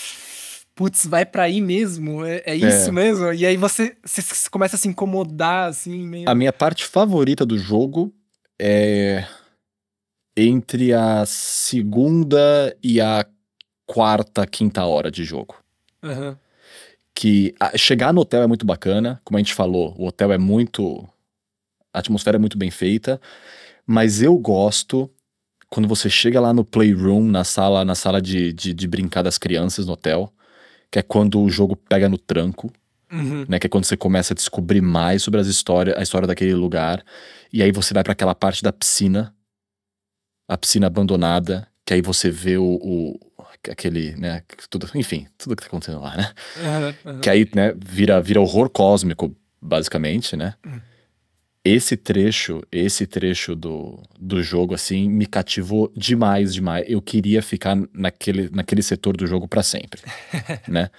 putz, 0.75 1.07
vai 1.07 1.25
para 1.25 1.43
aí 1.43 1.61
mesmo? 1.61 2.23
É, 2.23 2.43
é 2.45 2.55
isso 2.55 2.89
é. 2.89 2.91
mesmo? 2.91 3.33
E 3.33 3.45
aí 3.45 3.57
você, 3.57 3.95
você, 4.05 4.21
começa 4.49 4.75
a 4.75 4.79
se 4.79 4.87
incomodar, 4.87 5.69
assim, 5.69 6.05
meio... 6.05 6.29
A 6.29 6.35
minha 6.35 6.53
parte 6.53 6.85
favorita 6.85 7.45
do 7.45 7.57
jogo 7.57 8.13
é 8.59 9.25
entre 10.37 10.93
a 10.93 11.25
segunda 11.25 12.75
e 12.83 12.99
a 12.99 13.25
quarta, 13.87 14.45
quinta 14.45 14.83
hora 14.83 15.09
de 15.09 15.23
jogo. 15.23 15.55
Uhum. 16.03 16.35
que 17.15 17.55
a, 17.59 17.75
chegar 17.75 18.13
no 18.13 18.21
hotel 18.21 18.43
é 18.43 18.47
muito 18.47 18.63
bacana, 18.63 19.19
como 19.23 19.37
a 19.37 19.39
gente 19.39 19.55
falou, 19.55 19.95
o 19.97 20.05
hotel 20.05 20.31
é 20.31 20.37
muito. 20.37 21.07
A 21.91 21.99
atmosfera 21.99 22.37
é 22.37 22.39
muito 22.39 22.57
bem 22.57 22.69
feita, 22.69 23.19
mas 23.87 24.21
eu 24.21 24.37
gosto 24.37 25.09
quando 25.67 25.87
você 25.87 26.09
chega 26.09 26.39
lá 26.39 26.53
no 26.53 26.63
playroom, 26.63 27.25
na 27.25 27.43
sala, 27.43 27.83
na 27.83 27.95
sala 27.95 28.21
de, 28.21 28.53
de, 28.53 28.73
de 28.73 28.87
brincar 28.87 29.23
das 29.23 29.37
crianças 29.37 29.87
no 29.87 29.93
hotel, 29.93 30.31
que 30.95 30.99
é 30.99 31.01
quando 31.01 31.41
o 31.41 31.49
jogo 31.49 31.75
pega 31.75 32.07
no 32.07 32.17
tranco. 32.17 32.71
Uhum. 33.11 33.45
Né, 33.49 33.59
que 33.59 33.67
é 33.67 33.69
quando 33.69 33.83
você 33.83 33.97
começa 33.97 34.33
a 34.33 34.35
descobrir 34.35 34.81
mais 34.81 35.21
sobre 35.21 35.41
as 35.41 35.47
histórias, 35.47 35.95
a 35.97 36.01
história 36.01 36.25
daquele 36.25 36.53
lugar. 36.53 37.03
E 37.51 37.61
aí 37.61 37.69
você 37.69 37.93
vai 37.93 38.01
para 38.01 38.13
aquela 38.13 38.33
parte 38.33 38.63
da 38.63 38.71
piscina, 38.71 39.35
a 40.47 40.57
piscina 40.57 40.87
abandonada, 40.87 41.67
que 41.85 41.93
aí 41.93 42.01
você 42.01 42.31
vê 42.31 42.57
o, 42.57 42.79
o 42.81 43.19
aquele, 43.69 44.15
né, 44.15 44.41
tudo, 44.69 44.89
enfim, 44.95 45.27
tudo 45.37 45.55
que 45.55 45.63
tá 45.63 45.67
acontecendo 45.67 45.99
lá, 45.99 46.15
né? 46.15 46.33
Uhum. 47.05 47.19
Que 47.19 47.29
aí, 47.29 47.47
né, 47.53 47.73
vira, 47.77 48.21
vira 48.21 48.39
horror 48.39 48.69
cósmico, 48.69 49.35
basicamente, 49.61 50.37
né? 50.37 50.53
Uhum. 50.65 50.79
Esse 51.67 51.97
trecho, 51.97 52.61
esse 52.71 53.07
trecho 53.07 53.55
do, 53.55 53.99
do 54.19 54.43
jogo, 54.43 54.75
assim, 54.75 55.09
me 55.09 55.25
cativou 55.25 55.91
demais, 55.97 56.53
demais. 56.53 56.85
Eu 56.87 57.01
queria 57.01 57.41
ficar 57.41 57.75
naquele, 57.91 58.51
naquele 58.51 58.83
setor 58.83 59.17
do 59.17 59.25
jogo 59.25 59.47
para 59.47 59.63
sempre, 59.63 59.99
né? 60.69 60.91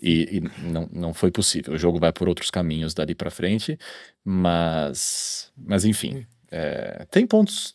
E, 0.00 0.38
e, 0.38 0.68
não, 0.70 0.88
não 0.92 1.12
foi 1.12 1.32
possível. 1.32 1.74
O 1.74 1.78
jogo 1.78 1.98
vai 1.98 2.12
por 2.12 2.28
outros 2.28 2.48
caminhos 2.48 2.94
dali 2.94 3.12
para 3.12 3.28
frente, 3.28 3.76
mas, 4.24 5.50
mas 5.56 5.84
enfim, 5.84 6.24
é, 6.48 7.04
tem 7.10 7.26
pontos 7.26 7.74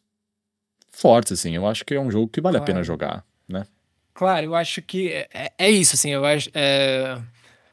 fortes, 0.90 1.34
assim. 1.34 1.54
Eu 1.54 1.68
acho 1.68 1.84
que 1.84 1.94
é 1.94 2.00
um 2.00 2.10
jogo 2.10 2.30
que 2.30 2.40
vale 2.40 2.58
claro. 2.58 2.64
a 2.64 2.74
pena 2.74 2.84
jogar, 2.84 3.26
né? 3.50 3.66
Claro, 4.14 4.46
eu 4.46 4.56
acho 4.56 4.82
que 4.82 5.10
é, 5.10 5.28
é, 5.34 5.52
é 5.58 5.70
isso, 5.70 5.96
assim, 5.96 6.12
eu 6.12 6.24
acho. 6.24 6.50
É, 6.54 7.20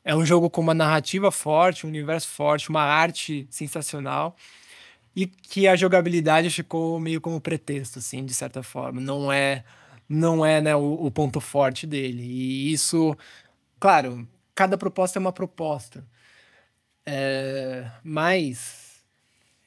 é 0.06 0.14
um 0.14 0.24
jogo 0.24 0.48
com 0.48 0.60
uma 0.60 0.72
narrativa 0.72 1.32
forte, 1.32 1.84
um 1.84 1.88
universo 1.88 2.28
forte, 2.28 2.70
uma 2.70 2.80
arte 2.82 3.44
sensacional. 3.50 4.36
E 5.16 5.26
que 5.26 5.66
a 5.66 5.74
jogabilidade 5.74 6.48
ficou 6.48 7.00
meio 7.00 7.20
como 7.20 7.40
pretexto, 7.40 7.98
assim, 7.98 8.24
de 8.24 8.32
certa 8.32 8.62
forma. 8.62 9.00
Não 9.00 9.32
é, 9.32 9.64
não 10.08 10.46
é 10.46 10.60
né, 10.60 10.76
o, 10.76 11.06
o 11.06 11.10
ponto 11.10 11.40
forte 11.40 11.88
dele. 11.88 12.22
E 12.22 12.72
isso, 12.72 13.16
claro, 13.80 14.28
cada 14.54 14.78
proposta 14.78 15.18
é 15.18 15.20
uma 15.20 15.32
proposta. 15.32 16.06
É, 17.04 17.90
mas, 18.04 19.02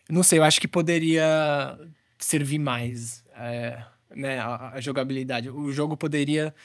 não 0.09 0.23
sei, 0.23 0.39
eu 0.39 0.43
acho 0.45 0.61
que 0.61 0.69
poderia 0.69 1.77
servir 2.17 2.59
mais. 2.59 3.25
É, 3.35 3.83
né, 4.15 4.39
a, 4.39 4.69
a 4.75 4.81
jogabilidade. 4.81 5.49
O 5.49 5.69
jogo 5.73 5.97
poderia 5.97 6.55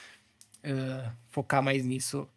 uh, 0.64 1.10
focar 1.30 1.62
mais 1.62 1.84
nisso 1.84 2.28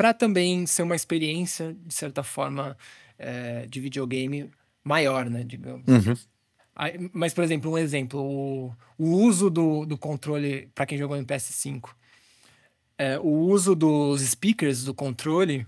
para 0.00 0.14
também 0.14 0.64
ser 0.64 0.82
uma 0.82 0.96
experiência, 0.96 1.76
de 1.84 1.92
certa 1.92 2.22
forma, 2.22 2.74
uh, 3.18 3.68
de 3.68 3.80
videogame 3.80 4.50
maior, 4.82 5.28
né, 5.28 5.44
digamos. 5.44 5.86
Uhum. 5.86 6.14
Aí, 6.74 7.10
mas, 7.12 7.34
por 7.34 7.44
exemplo, 7.44 7.70
um 7.70 7.76
exemplo, 7.76 8.18
o, 8.18 8.74
o 8.96 9.10
uso 9.10 9.50
do, 9.50 9.84
do 9.84 9.98
controle, 9.98 10.70
para 10.74 10.86
quem 10.86 10.96
jogou 10.96 11.18
em 11.18 11.22
PS5, 11.22 11.84
uh, 11.84 11.94
é, 12.96 13.18
o 13.18 13.28
uso 13.28 13.74
dos 13.74 14.22
speakers 14.22 14.84
do 14.84 14.94
controle, 14.94 15.66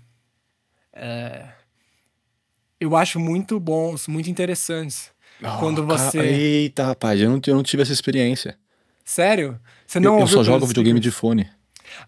eu 2.80 2.96
acho 2.96 3.20
muito 3.20 3.60
bons, 3.60 4.08
muito 4.08 4.30
interessantes. 4.30 5.10
Oh, 5.42 5.58
quando 5.58 5.84
você. 5.84 6.18
Eita, 6.18 6.86
rapaz, 6.86 7.20
eu 7.20 7.28
não, 7.28 7.38
eu 7.46 7.54
não 7.54 7.62
tive 7.62 7.82
essa 7.82 7.92
experiência. 7.92 8.58
Sério? 9.04 9.60
Você 9.86 10.00
não 10.00 10.14
Eu, 10.14 10.20
eu 10.20 10.26
só 10.26 10.42
jogo 10.42 10.64
videogame 10.64 11.00
de 11.00 11.10
fone. 11.10 11.50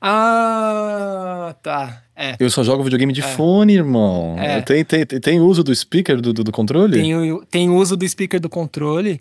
Ah, 0.01 1.55
tá. 1.63 2.03
É. 2.17 2.37
Eu 2.39 2.51
só 2.51 2.63
jogo 2.63 2.83
videogame 2.83 3.13
de 3.13 3.21
é. 3.21 3.25
fone, 3.25 3.75
irmão. 3.75 4.37
É. 4.39 4.61
Tem, 4.61 4.85
tem, 4.85 5.05
tem 5.05 5.41
uso 5.41 5.65
do 5.65 5.75
speaker 5.75 6.21
do, 6.21 6.33
do, 6.33 6.45
do 6.45 6.53
controle? 6.53 7.01
Tem, 7.01 7.41
tem 7.51 7.71
uso 7.71 7.97
do 7.97 8.09
speaker 8.09 8.41
do 8.41 8.49
controle. 8.49 9.21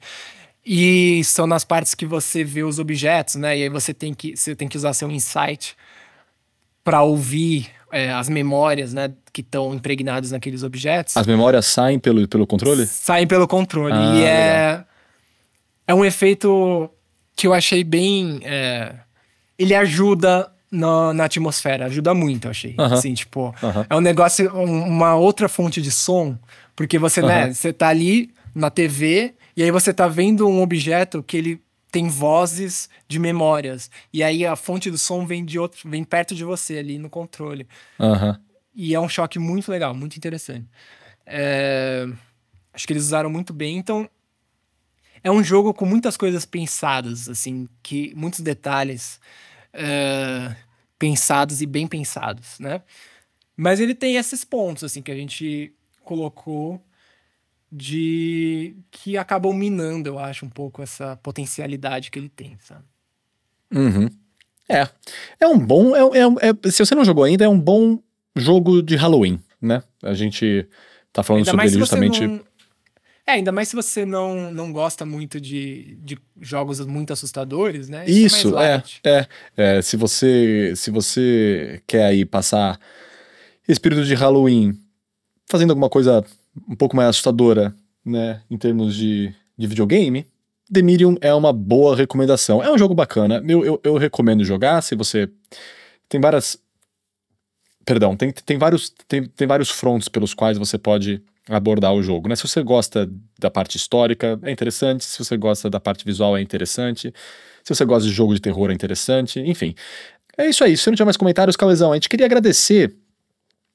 E 0.66 1.24
são 1.26 1.46
nas 1.46 1.66
partes 1.66 1.94
que 1.94 2.06
você 2.06 2.44
vê 2.44 2.64
os 2.64 2.80
objetos, 2.80 3.36
né? 3.36 3.58
E 3.58 3.64
aí 3.64 3.70
você 3.70 3.94
tem 3.94 4.14
que, 4.14 4.38
você 4.38 4.56
tem 4.56 4.68
que 4.68 4.78
usar 4.78 4.94
seu 4.94 5.12
insight 5.12 5.76
para 6.84 7.02
ouvir 7.02 7.70
é, 7.92 8.12
as 8.12 8.28
memórias, 8.30 8.94
né, 8.94 9.12
que 9.32 9.42
estão 9.42 9.74
impregnadas 9.74 10.32
naqueles 10.32 10.64
objetos. 10.64 11.16
As 11.16 11.28
memórias 11.28 11.66
saem 11.66 12.00
pelo, 12.00 12.28
pelo 12.28 12.46
controle? 12.46 12.86
Saem 12.86 13.28
pelo 13.28 13.48
controle. 13.48 13.94
Ah, 13.94 14.16
e 14.16 14.24
é, 14.24 14.84
é 15.88 15.94
um 15.94 16.04
efeito 16.04 16.90
que 17.36 17.48
eu 17.48 17.54
achei 17.54 17.84
bem. 17.84 18.40
É, 18.44 18.96
ele 19.58 19.76
ajuda 19.76 20.52
na, 20.74 21.14
na, 21.14 21.26
atmosfera, 21.26 21.86
ajuda 21.86 22.14
muito, 22.16 22.46
eu 22.46 22.52
achei. 22.52 22.76
Assim, 22.78 23.14
tipo, 23.14 23.54
é 23.88 23.96
um 23.96 24.02
negócio, 24.02 24.52
uma 24.54 25.16
outra 25.16 25.48
fonte 25.48 25.82
de 25.82 25.92
som, 25.92 26.38
porque 26.76 26.98
você, 26.98 27.22
uh 27.22 27.26
-huh. 27.26 27.28
né, 27.28 27.54
você 27.54 27.72
tá 27.72 27.90
ali 27.90 28.34
na 28.56 28.72
TV 28.72 29.36
e 29.56 29.62
aí 29.62 29.70
você 29.70 29.94
tá 29.94 30.08
vendo 30.08 30.48
um 30.48 30.62
objeto 30.62 31.22
que 31.22 31.38
ele 31.38 31.62
tem 31.92 32.08
vozes 32.08 32.90
de 33.08 33.20
memórias. 33.20 33.92
E 34.12 34.24
aí 34.24 34.44
a 34.44 34.56
fonte 34.56 34.90
do 34.90 34.98
som 34.98 35.28
vem 35.28 35.46
de 35.46 35.60
outro, 35.60 35.88
vem 35.88 36.04
perto 36.04 36.34
de 36.34 36.44
você 36.44 36.80
ali 36.80 36.98
no 36.98 37.08
controle. 37.08 37.68
Uhum. 38.00 38.36
E 38.74 38.96
é 38.96 39.00
um 39.00 39.08
choque 39.08 39.38
muito 39.38 39.72
legal, 39.72 39.94
muito 39.94 40.18
interessante. 40.18 40.66
É... 41.24 42.08
Acho 42.74 42.88
que 42.88 42.94
eles 42.94 43.04
usaram 43.04 43.30
muito 43.30 43.54
bem. 43.54 43.78
Então, 43.78 44.10
é 45.24 45.30
um 45.30 45.44
jogo 45.44 45.72
com 45.72 45.86
muitas 45.86 46.18
coisas 46.18 46.46
pensadas, 46.46 47.30
assim, 47.30 47.70
que 47.84 48.12
muitos 48.16 48.40
detalhes 48.40 49.20
é... 49.74 50.56
pensados 50.98 51.62
e 51.62 51.66
bem 51.66 51.88
pensados, 51.88 52.60
né? 52.60 52.82
Mas 53.56 53.80
ele 53.80 53.94
tem 53.94 54.16
esses 54.16 54.44
pontos, 54.44 54.84
assim, 54.84 55.02
que 55.02 55.12
a 55.12 55.16
gente 55.16 55.74
colocou 56.04 56.82
de 57.72 58.76
que 58.92 59.18
acabam 59.18 59.54
minando, 59.54 60.10
eu 60.10 60.20
acho, 60.20 60.46
um 60.46 60.50
pouco 60.50 60.82
essa 60.82 61.16
potencialidade 61.18 62.12
que 62.12 62.20
ele 62.20 62.30
tem, 62.30 62.56
sabe? 62.60 62.84
Uhum. 63.74 64.08
É. 64.70 64.88
É 65.40 65.48
um 65.48 65.58
bom. 65.58 65.96
É, 65.96 66.02
é, 66.02 66.50
é, 66.50 66.72
se 66.72 66.86
você 66.86 66.94
não 66.94 67.04
jogou 67.04 67.24
ainda, 67.24 67.44
é 67.44 67.50
um 67.50 67.60
bom 67.60 68.00
jogo 68.36 68.82
de 68.82 68.96
Halloween, 68.96 69.40
né? 69.60 69.84
A 70.04 70.14
gente 70.14 70.68
tá 71.12 71.24
falando 71.24 71.42
ainda 71.42 71.52
sobre 71.52 71.66
ele 71.66 71.80
justamente. 71.80 72.28
Não... 72.28 72.42
É, 73.26 73.34
ainda 73.34 73.52
mais 73.52 73.70
se 73.70 73.76
você 73.76 74.06
não, 74.06 74.52
não 74.52 74.72
gosta 74.72 75.06
muito 75.06 75.40
de, 75.40 75.98
de 76.02 76.18
jogos 76.42 76.86
muito 76.86 77.14
assustadores, 77.14 77.88
né? 77.88 78.04
Isso, 78.06 78.50
Isso 78.50 78.60
é, 78.60 78.84
é, 79.06 79.28
é, 79.56 79.82
Se 79.82 79.96
você 79.96 80.74
se 80.76 80.92
você 80.92 81.82
quer 81.88 82.06
aí 82.06 82.26
passar 82.26 82.78
espírito 83.68 84.04
de 84.04 84.14
Halloween 84.14 84.78
fazendo 85.50 85.70
alguma 85.70 85.90
coisa 85.90 86.24
um 86.68 86.76
pouco 86.76 86.96
mais 86.96 87.10
assustadora, 87.10 87.74
né, 88.06 88.42
em 88.50 88.58
termos 88.58 88.96
de, 88.96 89.34
de 89.58 89.68
videogame, 89.68 90.28
The 90.72 90.82
Medium 90.82 91.16
é 91.22 91.34
uma 91.34 91.54
boa 91.54 91.96
recomendação. 91.96 92.64
É 92.64 92.72
um 92.72 92.78
jogo 92.78 92.94
bacana. 92.94 93.44
Eu, 93.48 93.66
eu, 93.66 93.82
eu 93.84 93.98
recomendo 93.98 94.44
jogar 94.44 94.82
se 94.82 94.96
você. 94.96 95.30
Tem 96.10 96.20
várias. 96.20 96.58
Perdão, 97.86 98.16
tem, 98.16 98.32
tem, 98.32 98.58
vários, 98.58 98.90
tem, 99.08 99.26
tem 99.26 99.48
vários 99.48 99.70
fronts 99.70 100.08
pelos 100.08 100.34
quais 100.34 100.58
você 100.58 100.78
pode 100.78 101.22
abordar 101.50 101.94
o 101.94 102.02
jogo. 102.02 102.30
Né? 102.30 102.36
Se 102.36 102.48
você 102.48 102.64
gosta 102.64 103.10
da 103.40 103.50
parte 103.50 103.78
histórica, 103.78 104.40
é 104.44 104.52
interessante. 104.52 105.04
Se 105.04 105.20
você 105.20 105.38
gosta 105.38 105.70
da 105.70 105.80
parte 105.80 106.06
visual, 106.06 106.38
é 106.38 106.42
interessante. 106.42 107.14
Se 107.64 107.74
você 107.74 107.86
gosta 107.86 108.08
de 108.08 108.14
jogo 108.14 108.34
de 108.34 108.42
terror, 108.42 108.72
é 108.72 108.74
interessante. 108.74 109.40
Enfim. 109.40 109.76
É 110.38 110.48
isso 110.48 110.64
aí. 110.64 110.76
Se 110.76 110.88
não 110.88 110.96
tiver 110.96 111.06
mais 111.06 111.18
comentários, 111.18 111.56
Calezão, 111.56 111.92
a 111.92 111.96
gente 111.96 112.10
queria 112.10 112.26
agradecer 112.26 112.96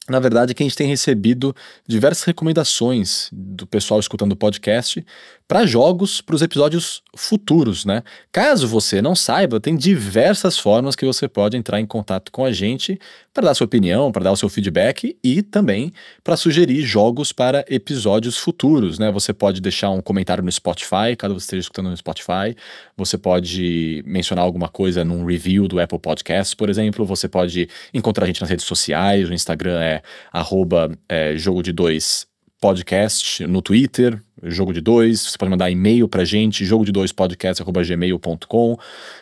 na 0.09 0.19
verdade, 0.19 0.55
que 0.55 0.63
a 0.63 0.67
gente 0.67 0.77
tem 0.77 0.89
recebido 0.89 1.55
diversas 1.87 2.25
recomendações 2.25 3.29
do 3.31 3.67
pessoal 3.67 4.01
escutando 4.01 4.33
o 4.33 4.37
podcast 4.37 5.05
para 5.49 5.65
jogos 5.65 6.21
para 6.21 6.37
os 6.37 6.43
episódios 6.43 7.03
futuros, 7.17 7.87
né? 7.87 8.03
Caso 8.31 8.69
você 8.69 9.01
não 9.01 9.17
saiba, 9.17 9.59
tem 9.59 9.75
diversas 9.75 10.59
formas 10.59 10.95
que 10.95 11.07
você 11.07 11.27
pode 11.27 11.57
entrar 11.57 11.81
em 11.81 11.87
contato 11.87 12.31
com 12.31 12.45
a 12.45 12.53
gente 12.53 13.01
para 13.33 13.47
dar 13.47 13.55
sua 13.55 13.65
opinião, 13.65 14.13
para 14.13 14.25
dar 14.25 14.33
o 14.33 14.37
seu 14.37 14.51
feedback 14.51 15.17
e 15.25 15.41
também 15.41 15.91
para 16.23 16.37
sugerir 16.37 16.83
jogos 16.83 17.33
para 17.33 17.65
episódios 17.67 18.37
futuros, 18.37 18.99
né? 18.99 19.11
Você 19.11 19.33
pode 19.33 19.63
deixar 19.63 19.89
um 19.89 20.03
comentário 20.03 20.45
no 20.45 20.53
Spotify, 20.53 21.17
caso 21.17 21.33
você 21.33 21.45
esteja 21.45 21.61
escutando 21.61 21.89
no 21.89 21.97
Spotify, 21.97 22.55
você 22.95 23.17
pode 23.17 24.03
mencionar 24.07 24.45
alguma 24.45 24.69
coisa 24.69 25.03
num 25.03 25.25
review 25.25 25.67
do 25.67 25.81
Apple 25.81 25.99
Podcast, 25.99 26.55
por 26.55 26.69
exemplo, 26.69 27.07
você 27.07 27.27
pode 27.27 27.71
encontrar 27.95 28.25
a 28.25 28.27
gente 28.27 28.43
nas 28.43 28.51
redes 28.51 28.67
sociais, 28.67 29.31
o 29.31 29.33
Instagram 29.33 29.81
é 29.81 30.03
arroba 30.31 30.91
é, 31.09 31.39
jogo 31.39 31.63
de 31.63 31.73
dois 31.73 32.27
podcast 32.61 33.47
no 33.47 33.63
Twitter, 33.63 34.21
jogo 34.43 34.73
de 34.73 34.81
dois. 34.81 35.21
Você 35.21 35.39
pode 35.39 35.51
mandar 35.51 35.71
e-mail 35.71 36.09
pra 36.09 36.25
gente, 36.25 36.65
jogo 36.65 36.85
de 36.85 36.93
dois 36.93 37.13
podcast@gmail.com. 37.13 38.77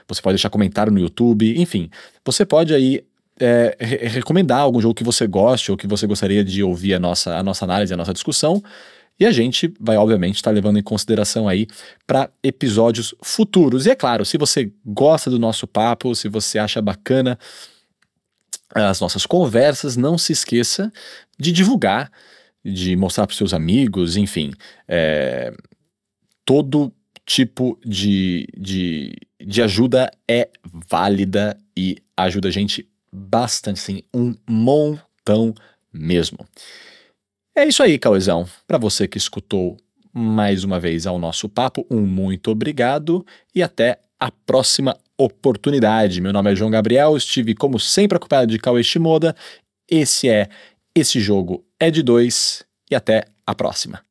Você 0.09 0.23
pode 0.23 0.35
deixar 0.35 0.51
comentário 0.51 0.93
no 0.93 0.99
YouTube, 0.99 1.61
enfim. 1.61 1.91
Você 2.25 2.45
pode 2.45 2.75
aí 2.75 3.05
é, 3.39 3.77
re 3.79 3.97
recomendar 4.09 4.61
algum 4.61 4.81
jogo 4.81 4.95
que 4.95 5.05
você 5.05 5.27
goste 5.27 5.71
ou 5.71 5.77
que 5.77 5.87
você 5.87 6.07
gostaria 6.07 6.43
de 6.45 6.63
ouvir 6.63 6.95
a 6.95 6.99
nossa, 6.99 7.37
a 7.37 7.43
nossa 7.43 7.65
análise, 7.65 7.93
a 7.93 7.97
nossa 7.97 8.13
discussão. 8.13 8.63
E 9.19 9.25
a 9.25 9.33
gente 9.33 9.73
vai, 9.81 9.97
obviamente, 9.97 10.37
estar 10.37 10.51
tá 10.51 10.55
levando 10.55 10.79
em 10.79 10.83
consideração 10.83 11.49
aí 11.49 11.67
para 12.07 12.31
episódios 12.43 13.15
futuros. 13.23 13.87
E 13.87 13.91
é 13.91 13.95
claro, 13.95 14.25
se 14.25 14.37
você 14.37 14.71
gosta 14.85 15.31
do 15.31 15.39
nosso 15.39 15.67
papo, 15.67 16.15
se 16.15 16.29
você 16.29 16.59
acha 16.59 16.83
bacana 16.83 17.39
as 18.75 19.01
nossas 19.01 19.25
conversas, 19.25 19.97
não 19.97 20.19
se 20.19 20.33
esqueça 20.33 20.93
de 21.39 21.51
divulgar, 21.51 22.11
de 22.73 22.97
mostrar 22.97 23.27
para 23.27 23.37
seus 23.37 23.55
amigos, 23.55 24.17
enfim, 24.17 24.53
é, 24.89 25.55
todo 26.45 26.93
tipo 27.25 27.79
de, 27.85 28.49
de, 28.57 29.15
de 29.41 29.63
ajuda 29.63 30.11
é 30.29 30.49
válida 30.89 31.57
e 31.77 31.99
ajuda 32.17 32.49
a 32.49 32.51
gente 32.51 32.89
bastante, 33.13 33.79
sim, 33.79 34.03
um 34.15 34.35
montão 34.49 35.55
mesmo. 35.93 36.39
É 37.55 37.67
isso 37.67 37.83
aí, 37.83 37.99
Cauezão. 37.99 38.47
Para 38.67 38.79
você 38.79 39.09
que 39.09 39.19
escutou 39.19 39.77
mais 40.13 40.65
uma 40.65 40.81
vez 40.81 41.07
ao 41.07 41.19
nosso 41.19 41.49
papo, 41.49 41.87
um 41.91 42.01
muito 42.01 42.51
obrigado 42.51 43.25
e 43.55 43.63
até 43.63 44.01
a 44.19 44.31
próxima 44.31 44.97
oportunidade. 45.19 46.21
Meu 46.21 46.33
nome 46.33 46.53
é 46.53 46.57
João 46.57 46.71
Gabriel, 46.71 47.17
estive 47.17 47.55
como 47.55 47.79
sempre 47.79 48.17
acompanhado 48.17 48.51
de 48.51 48.59
Cauê 48.59 48.83
Shimoda. 48.83 49.35
Esse 49.89 50.29
é 50.29 50.49
Esse 50.95 51.21
Jogo 51.21 51.66
é 51.81 51.91
de 51.91 52.03
Dois 52.03 52.65
e 52.91 52.95
até 52.95 53.25
a 53.47 53.55
próxima. 53.55 54.07